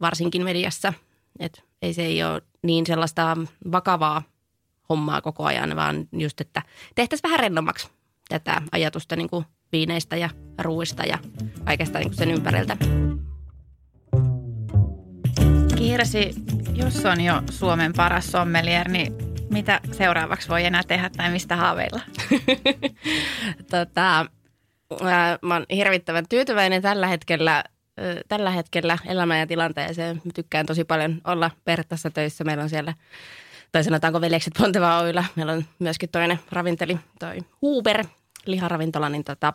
[0.00, 0.92] varsinkin mediassa,
[1.40, 3.36] että ei se ei ole niin sellaista
[3.72, 4.22] vakavaa
[4.88, 6.62] hommaa koko ajan, vaan just, että
[6.94, 7.88] tehtäisiin vähän rennommaksi
[8.28, 11.18] tätä ajatusta niin kuin viineistä ja ruuista ja
[11.64, 12.76] kaikesta niin kuin sen ympäriltä.
[15.76, 16.34] Kirsi,
[16.74, 19.14] jos on jo Suomen paras sommelier, niin
[19.50, 22.00] mitä seuraavaksi voi enää tehdä tai mistä haaveilla?
[23.70, 24.26] tota,
[25.42, 27.64] mä oon hirvittävän tyytyväinen tällä hetkellä,
[28.28, 30.22] tällä hetkellä elämään ja tilanteeseen.
[30.24, 32.44] Mä tykkään tosi paljon olla Perttassa töissä.
[32.44, 32.94] Meillä on siellä,
[33.72, 35.24] tai sanotaanko Veljekset Ponteva Oyllä.
[35.36, 38.04] Meillä on myöskin toinen ravinteli, toi Huber,
[38.46, 39.08] liharavintola.
[39.08, 39.52] Niin tota,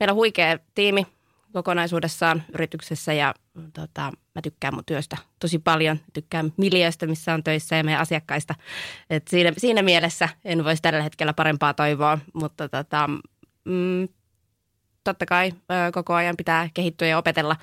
[0.00, 1.06] meillä on huikea tiimi
[1.52, 3.34] kokonaisuudessaan yrityksessä ja
[3.72, 6.00] tota, mä tykkään mun työstä tosi paljon.
[6.12, 8.54] Tykkään miljöistä, missä on töissä ja meidän asiakkaista.
[9.10, 13.08] Et siinä, siinä mielessä en voisi tällä hetkellä parempaa toivoa, mutta tota,
[13.64, 14.08] mm,
[15.04, 17.56] totta kai ö, koko ajan pitää kehittyä ja opetella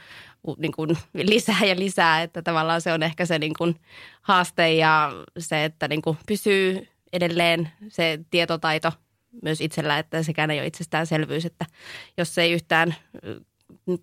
[0.57, 3.75] niin kuin lisää ja lisää, että tavallaan se on ehkä se niin kuin
[4.21, 8.91] haaste ja se, että niin kuin pysyy edelleen se tietotaito
[9.41, 11.65] myös itsellä, että sekään ei ole itsestäänselvyys, että
[12.17, 13.41] jos ei yhtään ö,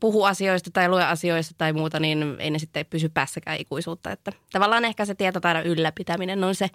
[0.01, 4.11] puhu asioista tai lue asioista tai muuta, niin ei ne sitten pysy päässäkään ikuisuutta.
[4.11, 6.69] Että tavallaan ehkä se tietotaidon ylläpitäminen on se,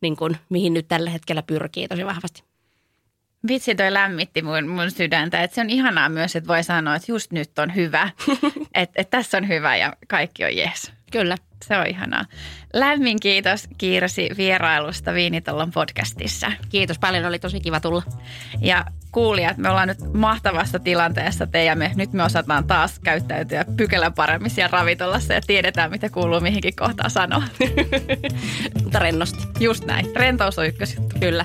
[0.00, 2.49] niin kuin, mihin nyt tällä hetkellä pyrkii tosi vahvasti.
[3.48, 5.42] Vitsi, toi lämmitti mun, mun sydäntä.
[5.42, 8.10] Et se on ihanaa myös, että voi sanoa, että just nyt on hyvä.
[8.74, 10.92] että et tässä on hyvä ja kaikki on jees.
[11.12, 11.36] Kyllä.
[11.64, 12.24] Se on ihanaa.
[12.72, 16.52] Lämmin kiitos Kirsi vierailusta Viinitallon podcastissa.
[16.68, 18.02] Kiitos paljon, oli tosi kiva tulla.
[18.60, 21.92] Ja kuulijat, me ollaan nyt mahtavassa tilanteessa te ja me.
[21.94, 27.10] Nyt me osataan taas käyttäytyä pykälän paremmin siellä ravintolassa ja tiedetään, mitä kuuluu mihinkin kohtaan
[27.10, 27.42] sanoa.
[28.82, 29.42] Mutta rennosti.
[29.60, 30.06] Just näin.
[30.16, 31.16] Rentous on ykkösjuttu.
[31.20, 31.44] Kyllä.